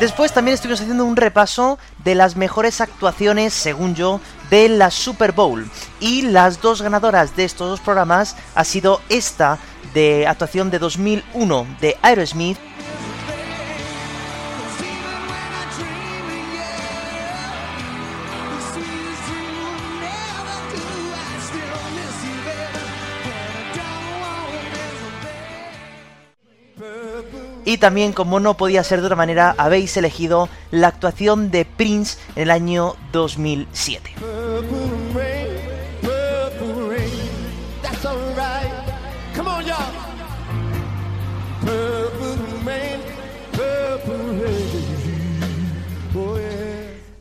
Después 0.00 0.32
también 0.32 0.54
estuvimos 0.54 0.80
haciendo 0.80 1.04
un 1.04 1.14
repaso 1.14 1.78
de 2.02 2.16
las 2.16 2.34
mejores 2.34 2.80
actuaciones, 2.80 3.54
según 3.54 3.94
yo, 3.94 4.20
de 4.50 4.68
la 4.68 4.90
Super 4.90 5.30
Bowl. 5.30 5.70
Y 6.00 6.22
las 6.22 6.60
dos 6.60 6.82
ganadoras 6.82 7.36
de 7.36 7.44
estos 7.44 7.70
dos 7.70 7.80
programas 7.80 8.34
ha 8.56 8.64
sido 8.64 9.00
esta 9.08 9.58
de 9.94 10.26
actuación 10.26 10.70
de 10.70 10.80
2001 10.80 11.66
de 11.80 11.96
Aerosmith 12.02 12.58
Y 27.64 27.78
también, 27.78 28.12
como 28.12 28.40
no 28.40 28.56
podía 28.56 28.82
ser 28.84 29.00
de 29.00 29.06
otra 29.06 29.16
manera, 29.16 29.54
habéis 29.56 29.96
elegido 29.96 30.48
la 30.70 30.88
actuación 30.88 31.50
de 31.50 31.64
Prince 31.64 32.18
en 32.34 32.42
el 32.42 32.50
año 32.50 32.96
2007. 33.12 34.12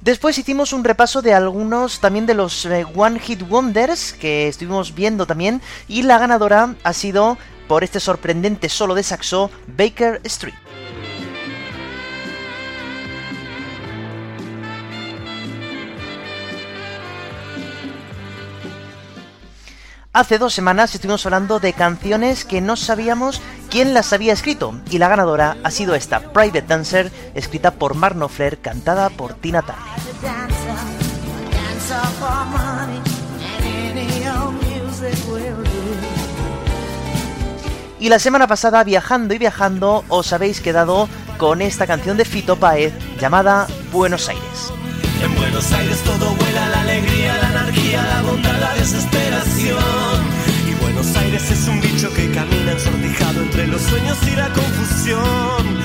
Después 0.01 0.35
hicimos 0.39 0.73
un 0.73 0.83
repaso 0.83 1.21
de 1.21 1.35
algunos 1.35 1.99
también 1.99 2.25
de 2.25 2.33
los 2.33 2.65
eh, 2.65 2.87
One 2.95 3.19
Hit 3.19 3.43
Wonders 3.47 4.13
que 4.13 4.47
estuvimos 4.47 4.95
viendo 4.95 5.27
también 5.27 5.61
y 5.87 6.01
la 6.01 6.17
ganadora 6.17 6.73
ha 6.83 6.93
sido 6.93 7.37
por 7.72 7.86
este 7.86 8.01
sorprendente 8.01 8.67
solo 8.67 8.95
de 8.95 9.01
saxo 9.01 9.49
Baker 9.65 10.19
Street. 10.26 10.53
Hace 20.11 20.38
dos 20.38 20.53
semanas 20.53 20.93
estuvimos 20.93 21.26
hablando 21.26 21.61
de 21.61 21.72
canciones 21.72 22.43
que 22.43 22.59
no 22.59 22.76
sabíamos 22.76 23.41
quién 23.69 23.93
las 23.93 24.11
había 24.11 24.34
escrito 24.34 24.78
y 24.89 24.97
la 24.97 25.07
ganadora 25.07 25.55
ha 25.63 25.72
sido 25.72 25.95
esta, 25.95 26.34
Private 26.34 26.63
Dancer, 26.63 27.09
escrita 27.36 27.72
por 27.72 27.95
Mark 27.95 28.15
Knopfler, 28.15 28.57
cantada 28.57 29.09
por 29.09 29.36
Tina 29.36 29.61
Turner. 29.61 31.01
Y 38.02 38.10
la 38.10 38.18
semana 38.18 38.47
pasada, 38.47 38.84
viajando 38.84 39.36
y 39.36 39.38
viajando, 39.38 40.04
os 40.08 40.34
habéis 40.34 40.60
quedado 40.60 41.08
con 41.38 41.62
esta 41.62 41.86
canción 41.86 42.18
de 42.18 42.26
Fito 42.26 42.56
Páez 42.56 42.93
llamada 43.20 43.68
Buenos 43.91 44.28
Aires. 44.28 44.74
En 45.24 45.36
Buenos 45.36 45.72
Aires 45.72 46.02
todo 46.02 46.34
vuela, 46.34 46.68
la 46.70 46.82
alegría, 46.82 47.38
la 47.38 47.49
anarquía, 47.49 48.02
la 48.02 48.22
bondad, 48.24 48.60
la 48.60 48.74
desesperación. 48.74 49.78
Y 50.68 50.74
Buenos 50.82 51.16
Aires 51.16 51.52
es 51.52 51.68
un 51.68 51.80
bicho 51.80 52.12
que 52.16 52.32
camina 52.32 52.72
ensortijado 52.72 53.43
entre 53.43 53.68
los 53.68 53.82
sueños 53.84 54.18
y 54.24 54.36
la 54.36 54.49
confusión. 54.49 55.80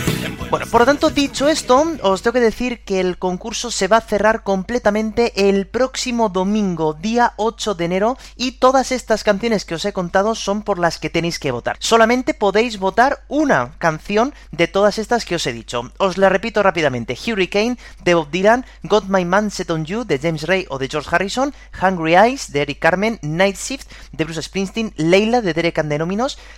Bueno, 0.49 0.67
por 0.67 0.83
lo 0.83 0.87
tanto, 0.87 1.11
dicho 1.11 1.49
esto, 1.49 1.85
os 2.03 2.23
tengo 2.23 2.35
que 2.35 2.41
decir 2.41 2.85
que 2.85 3.01
el 3.01 3.19
concurso 3.19 3.73
se 3.73 3.89
va 3.89 3.97
a 3.97 4.01
cerrar 4.01 4.45
completamente 4.45 5.49
el 5.49 5.67
próximo 5.67 6.29
domingo, 6.29 6.95
día 6.95 7.33
8 7.37 7.75
de 7.75 7.85
enero, 7.85 8.17
y 8.37 8.53
todas 8.53 8.93
estas 8.93 9.25
canciones 9.25 9.65
que 9.65 9.75
os 9.75 9.85
he 9.85 9.93
contado 9.93 10.37
son 10.37 10.63
por 10.63 10.79
las 10.79 10.99
que 10.99 11.11
tenéis 11.11 11.41
que 11.41 11.51
votar. 11.51 11.77
Solamente 11.81 12.33
podéis 12.33 12.79
votar 12.79 13.25
una 13.27 13.73
canción 13.79 14.35
de 14.53 14.69
todas 14.69 14.99
estas 14.99 15.25
que 15.25 15.35
os 15.35 15.47
he 15.49 15.53
dicho. 15.53 15.91
Os 15.99 16.17
la 16.17 16.29
repito 16.29 16.63
rápidamente. 16.63 17.19
Hurricane 17.27 17.77
de 18.05 18.15
Bob 18.15 18.31
Dylan, 18.31 18.65
Got 18.85 19.07
My 19.09 19.25
Man 19.25 19.51
Set 19.51 19.71
On 19.71 19.85
You 19.85 20.05
de 20.05 20.19
James 20.19 20.47
Ray 20.47 20.67
o 20.69 20.79
de 20.79 20.89
George 20.89 21.09
Harrison, 21.11 21.55
Hungry 21.83 22.15
Eyes 22.15 22.53
de 22.53 22.63
Eric 22.63 22.79
Carmen, 22.79 23.19
Night 23.23 23.57
Shift 23.57 23.91
de 24.13 24.25
Bruce 24.25 24.43
Springsteen, 24.43 24.95
Leila 24.97 25.41
de 25.41 25.55
Derek 25.55 25.79
and 25.79 25.93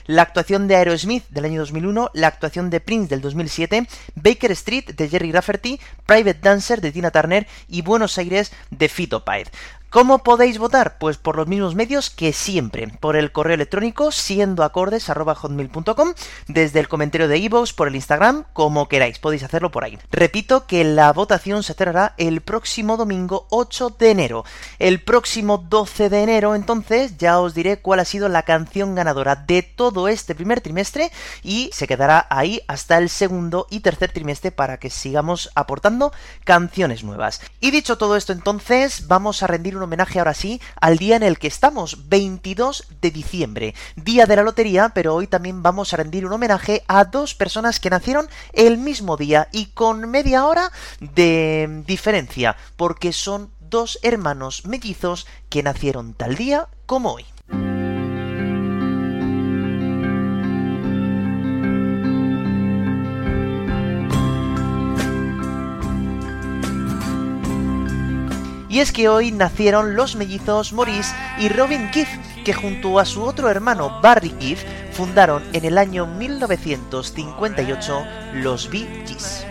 la 0.07 0.23
actuación 0.23 0.69
de 0.69 0.77
Aerosmith 0.77 1.25
del 1.31 1.47
año 1.47 1.61
2001, 1.61 2.11
la 2.13 2.27
actuación 2.27 2.71
de 2.71 2.81
Prince 2.81 3.09
del 3.09 3.21
2007, 3.21 3.78
Baker 4.15 4.51
Street 4.53 4.91
de 4.91 5.09
Jerry 5.09 5.33
Rafferty, 5.33 5.81
Private 6.07 6.41
Dancer 6.41 6.81
de 6.81 6.93
Tina 6.93 7.11
Turner 7.11 7.47
y 7.69 7.83
Buenos 7.83 8.19
Aires 8.19 8.53
de 8.71 8.89
Fito 8.89 9.25
Páez. 9.25 9.51
¿Cómo 9.91 10.19
podéis 10.19 10.59
votar? 10.59 10.99
Pues 10.99 11.17
por 11.17 11.37
los 11.37 11.47
mismos 11.47 11.75
medios 11.75 12.11
que 12.11 12.35
siempre, 12.35 12.89
por 13.01 13.17
el 13.17 13.33
correo 13.33 13.55
electrónico 13.55 14.13
siendoacordes.hotmail.com, 14.13 16.13
desde 16.47 16.81
el 16.81 16.89
comentario 16.89 17.27
de 17.27 17.39
iVoox, 17.39 17.73
por 17.73 17.89
el 17.89 17.95
Instagram, 17.95 18.45
como 18.53 18.87
queráis, 18.87 19.19
podéis 19.19 19.45
hacerlo 19.45 19.71
por 19.71 19.85
ahí. 19.85 19.99
Repito 20.11 20.67
que 20.67 20.85
la 20.85 21.11
votación 21.15 21.63
se 21.63 21.73
cerrará 21.73 22.13
el 22.19 22.43
próximo 22.43 22.99
domingo 22.99 23.47
8 23.49 23.97
de 23.99 24.11
enero. 24.11 24.45
El 24.79 25.03
próximo 25.03 25.57
12 25.57 26.11
de 26.11 26.23
enero, 26.23 26.55
entonces, 26.55 27.17
ya 27.17 27.41
os 27.41 27.55
diré 27.55 27.79
cuál 27.79 28.01
ha 28.01 28.05
sido 28.05 28.29
la 28.29 28.43
canción 28.43 28.95
ganadora 28.95 29.37
de 29.37 29.63
todo 29.63 30.09
este 30.09 30.35
primer 30.35 30.61
trimestre 30.61 31.11
y 31.43 31.71
se 31.73 31.87
quedará 31.87 32.27
ahí 32.29 32.61
hasta 32.69 32.99
el 32.99 33.09
segundo 33.09 33.67
y 33.71 33.81
tercer 33.81 34.13
trimestre 34.13 34.53
para 34.53 34.77
que 34.77 34.91
sigamos 34.91 35.51
aportando 35.55 36.13
canciones 36.45 37.05
nuevas. 37.05 37.41
Y 37.59 37.71
dicho 37.71 37.97
todo 37.97 38.17
esto, 38.17 38.35
entonces, 38.35 39.09
vamos 39.09 39.43
a 39.43 39.47
rendir 39.47 39.78
un 39.79 39.85
homenaje 39.85 40.19
ahora 40.19 40.35
sí 40.35 40.61
al 40.81 40.99
día 40.99 41.17
en 41.17 41.23
el 41.23 41.39
que 41.39 41.49
estamos, 41.49 42.09
22 42.09 42.87
de 43.01 43.11
diciembre, 43.11 43.75
día 43.97 44.27
de 44.27 44.37
la 44.37 44.43
lotería, 44.43 44.91
pero 44.91 45.15
hoy 45.15 45.27
también 45.27 45.63
vamos 45.63 45.93
a 45.93 45.97
rendir 45.97 46.27
un 46.27 46.33
homenaje 46.33 46.85
a 46.89 47.05
dos 47.05 47.35
personas 47.35 47.81
que 47.81 47.91
nacieron 47.91 48.29
el 48.53 48.79
mismo 48.79 49.17
día 49.17 49.49
y 49.53 49.67
con 49.67 50.11
media 50.11 50.47
hora 50.47 50.71
de 51.01 51.83
diferencia, 51.87 52.57
porque 52.77 53.13
son 53.13 53.51
dos 53.61 53.99
hermanos 54.03 54.65
mellizos 54.67 55.27
que 55.49 55.63
nacieron 55.63 56.15
tal 56.15 56.37
día 56.37 56.69
como 56.87 57.13
hoy. 57.13 57.27
Y 68.79 68.81
es 68.81 68.93
que 68.93 69.09
hoy 69.09 69.33
nacieron 69.33 69.97
los 69.97 70.15
mellizos 70.15 70.73
Maurice 70.73 71.13
y 71.41 71.49
Robin 71.49 71.91
Giff, 71.93 72.09
que 72.45 72.55
junto 72.55 73.01
a 73.01 73.05
su 73.05 73.25
otro 73.25 73.51
hermano 73.51 74.01
Barry 74.01 74.33
Giff 74.39 74.63
fundaron 74.93 75.43
en 75.53 75.65
el 75.65 75.79
año 75.79 76.07
1958 76.07 78.05
los 78.35 78.71
Bee 78.71 78.87
Gees. 79.05 79.45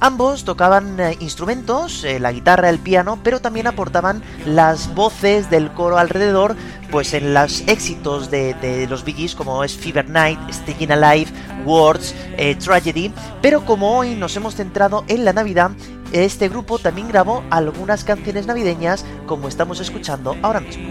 Ambos 0.00 0.44
tocaban 0.44 1.00
eh, 1.00 1.16
instrumentos, 1.18 2.04
eh, 2.04 2.20
la 2.20 2.30
guitarra, 2.30 2.70
el 2.70 2.78
piano, 2.78 3.18
pero 3.24 3.40
también 3.40 3.66
aportaban 3.66 4.22
las 4.46 4.94
voces 4.94 5.50
del 5.50 5.72
coro 5.72 5.98
alrededor, 5.98 6.54
pues 6.92 7.14
en 7.14 7.34
los 7.34 7.62
éxitos 7.66 8.30
de, 8.30 8.86
los 8.88 9.04
Bee 9.04 9.28
como 9.36 9.64
es 9.64 9.76
Fever 9.76 10.08
Night, 10.08 10.38
Staying 10.52 10.92
Alive, 10.92 11.32
Words, 11.64 12.14
eh, 12.36 12.54
Tragedy, 12.54 13.12
pero 13.42 13.64
como 13.64 13.98
hoy 13.98 14.14
nos 14.14 14.36
hemos 14.36 14.54
centrado 14.54 15.04
en 15.08 15.24
la 15.24 15.32
Navidad, 15.32 15.72
este 16.12 16.48
grupo 16.48 16.78
también 16.78 17.08
grabó 17.08 17.42
algunas 17.50 18.04
canciones 18.04 18.46
navideñas 18.46 19.04
como 19.26 19.48
estamos 19.48 19.80
escuchando 19.80 20.36
ahora 20.42 20.60
mismo. 20.60 20.86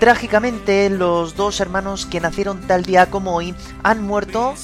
Trágicamente, 0.00 0.88
los 0.88 1.36
dos 1.36 1.60
hermanos 1.60 2.06
que 2.06 2.20
nacieron 2.20 2.62
tal 2.62 2.84
día 2.84 3.10
como 3.10 3.36
hoy 3.36 3.54
han 3.82 4.02
muerto 4.02 4.54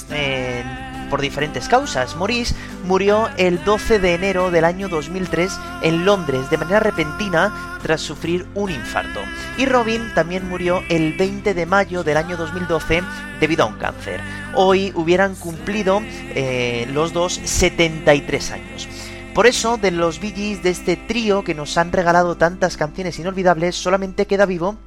por 1.10 1.20
diferentes 1.20 1.68
causas. 1.68 2.16
Maurice 2.16 2.54
murió 2.84 3.28
el 3.36 3.62
12 3.62 3.98
de 3.98 4.14
enero 4.14 4.50
del 4.50 4.64
año 4.64 4.88
2003 4.88 5.52
en 5.82 6.06
Londres 6.06 6.48
de 6.48 6.56
manera 6.56 6.80
repentina 6.80 7.78
tras 7.82 8.00
sufrir 8.00 8.46
un 8.54 8.70
infarto. 8.70 9.20
Y 9.58 9.66
Robin 9.66 10.10
también 10.14 10.48
murió 10.48 10.82
el 10.88 11.12
20 11.18 11.52
de 11.52 11.66
mayo 11.66 12.02
del 12.02 12.16
año 12.16 12.38
2012 12.38 13.02
debido 13.38 13.64
a 13.64 13.66
un 13.66 13.76
cáncer. 13.76 14.22
Hoy 14.54 14.90
hubieran 14.94 15.34
cumplido 15.34 16.00
eh, 16.02 16.88
los 16.94 17.12
dos 17.12 17.34
73 17.44 18.52
años. 18.52 18.88
Por 19.34 19.46
eso, 19.46 19.76
de 19.76 19.90
los 19.90 20.18
Bee 20.18 20.56
de 20.56 20.70
este 20.70 20.96
trío 20.96 21.44
que 21.44 21.54
nos 21.54 21.76
han 21.76 21.92
regalado 21.92 22.38
tantas 22.38 22.78
canciones 22.78 23.18
inolvidables, 23.18 23.76
solamente 23.76 24.26
queda 24.26 24.46
vivo 24.46 24.78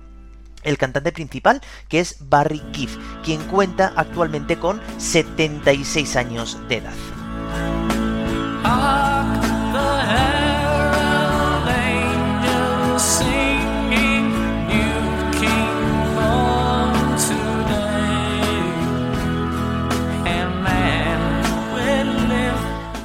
el 0.63 0.77
cantante 0.77 1.11
principal, 1.11 1.61
que 1.87 1.99
es 1.99 2.17
Barry 2.19 2.61
Gibb, 2.73 2.89
quien 3.23 3.41
cuenta 3.43 3.93
actualmente 3.95 4.57
con 4.57 4.81
76 4.97 6.15
años 6.15 6.57
de 6.67 6.77
edad. 6.77 6.93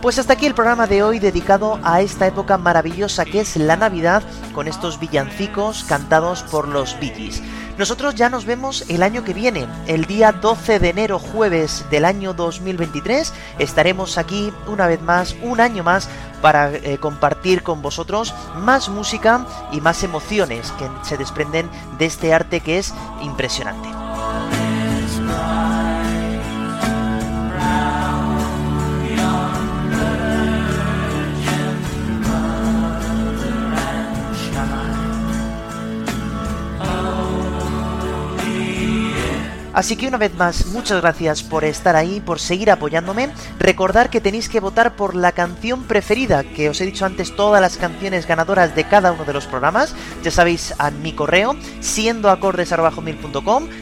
Pues 0.04 0.18
hasta 0.18 0.34
aquí 0.34 0.44
el 0.44 0.54
programa 0.54 0.86
de 0.86 1.02
hoy 1.02 1.18
dedicado 1.18 1.80
a 1.82 2.02
esta 2.02 2.26
época 2.26 2.58
maravillosa 2.58 3.24
que 3.24 3.40
es 3.40 3.56
la 3.56 3.74
Navidad 3.74 4.22
con 4.52 4.68
estos 4.68 5.00
villancicos 5.00 5.82
cantados 5.84 6.42
por 6.42 6.68
los 6.68 7.00
Bee 7.00 7.30
Nosotros 7.78 8.14
ya 8.14 8.28
nos 8.28 8.44
vemos 8.44 8.84
el 8.90 9.02
año 9.02 9.24
que 9.24 9.32
viene, 9.32 9.66
el 9.86 10.04
día 10.04 10.32
12 10.32 10.78
de 10.78 10.90
enero 10.90 11.18
jueves 11.18 11.86
del 11.90 12.04
año 12.04 12.34
2023. 12.34 13.32
Estaremos 13.58 14.18
aquí 14.18 14.52
una 14.66 14.88
vez 14.88 15.00
más, 15.00 15.36
un 15.42 15.58
año 15.58 15.82
más, 15.82 16.10
para 16.42 16.70
eh, 16.70 16.98
compartir 17.00 17.62
con 17.62 17.80
vosotros 17.80 18.34
más 18.56 18.90
música 18.90 19.46
y 19.72 19.80
más 19.80 20.04
emociones 20.04 20.70
que 20.72 20.86
se 21.02 21.16
desprenden 21.16 21.70
de 21.96 22.04
este 22.04 22.34
arte 22.34 22.60
que 22.60 22.76
es 22.76 22.92
impresionante. 23.22 23.88
Así 39.74 39.96
que 39.96 40.06
una 40.06 40.18
vez 40.18 40.34
más, 40.36 40.66
muchas 40.66 41.00
gracias 41.00 41.42
por 41.42 41.64
estar 41.64 41.96
ahí, 41.96 42.20
por 42.20 42.38
seguir 42.38 42.70
apoyándome. 42.70 43.30
Recordar 43.58 44.08
que 44.08 44.20
tenéis 44.20 44.48
que 44.48 44.60
votar 44.60 44.94
por 44.94 45.16
la 45.16 45.32
canción 45.32 45.82
preferida, 45.82 46.44
que 46.44 46.68
os 46.68 46.80
he 46.80 46.86
dicho 46.86 47.04
antes 47.04 47.34
todas 47.34 47.60
las 47.60 47.76
canciones 47.76 48.26
ganadoras 48.26 48.76
de 48.76 48.84
cada 48.84 49.12
uno 49.12 49.24
de 49.24 49.32
los 49.32 49.46
programas. 49.46 49.94
Ya 50.22 50.30
sabéis, 50.30 50.74
a 50.78 50.90
mi 50.90 51.12
correo, 51.12 51.56
siendo 51.80 52.30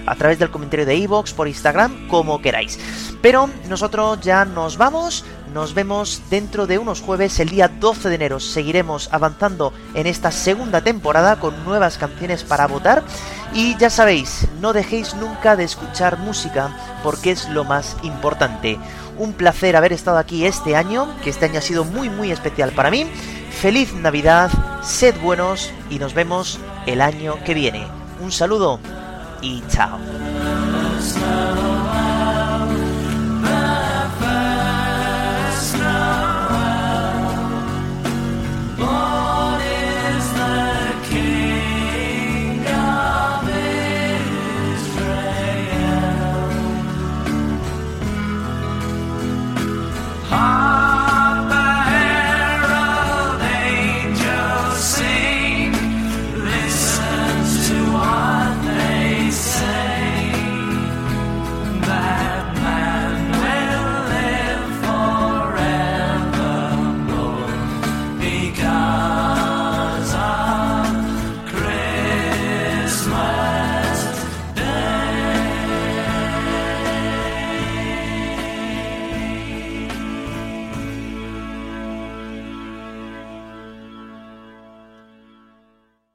a 0.07 0.15
través 0.17 0.39
del 0.39 0.51
comentario 0.51 0.87
de 0.87 0.97
iVoox, 0.97 1.35
por 1.35 1.47
Instagram, 1.47 2.09
como 2.09 2.41
queráis. 2.41 2.79
Pero 3.23 3.49
nosotros 3.69 4.21
ya 4.21 4.45
nos 4.45 4.77
vamos, 4.77 5.25
nos 5.55 5.75
vemos 5.75 6.23
dentro 6.29 6.67
de 6.67 6.79
unos 6.79 7.01
jueves, 7.01 7.39
el 7.39 7.51
día 7.51 7.69
12 7.69 8.09
de 8.09 8.15
enero. 8.17 8.41
Seguiremos 8.41 9.09
avanzando 9.13 9.73
en 9.95 10.09
esta 10.09 10.33
segunda 10.33 10.81
temporada 10.81 11.39
con 11.39 11.65
nuevas 11.65 11.99
canciones 11.99 12.43
para 12.43 12.67
votar. 12.67 13.05
Y 13.55 13.77
ya 13.77 13.91
sabéis, 13.91 14.49
no 14.61 14.73
dejéis 14.73 15.15
nunca 15.15 15.55
de 15.55 15.65
escuchar 15.65 16.19
música 16.19 16.77
porque 17.05 17.31
es 17.31 17.49
lo 17.49 17.63
más 17.65 17.97
importante. 18.03 18.79
Un 19.19 19.35
placer 19.35 19.77
haber 19.77 19.93
estado 19.93 20.19
aquí 20.19 20.45
este 20.45 20.75
año, 20.75 21.07
que 21.23 21.31
este 21.31 21.45
año 21.45 21.59
ha 21.59 21.63
sido 21.63 21.85
muy 21.85 22.11
muy 22.11 22.33
especial 22.33 22.73
para 22.73 22.91
mí. 22.91 23.07
Feliz 23.61 23.93
Navidad, 23.95 24.51
sed 24.83 25.15
buenos 25.21 25.71
y 25.91 26.01
nos 26.01 26.15
vemos 26.15 26.59
el 26.87 27.01
año 27.01 27.37
que 27.45 27.55
viene. 27.55 27.87
Un 28.21 28.33
saludo 28.33 28.81
y 29.43 29.63
chao. 29.69 29.99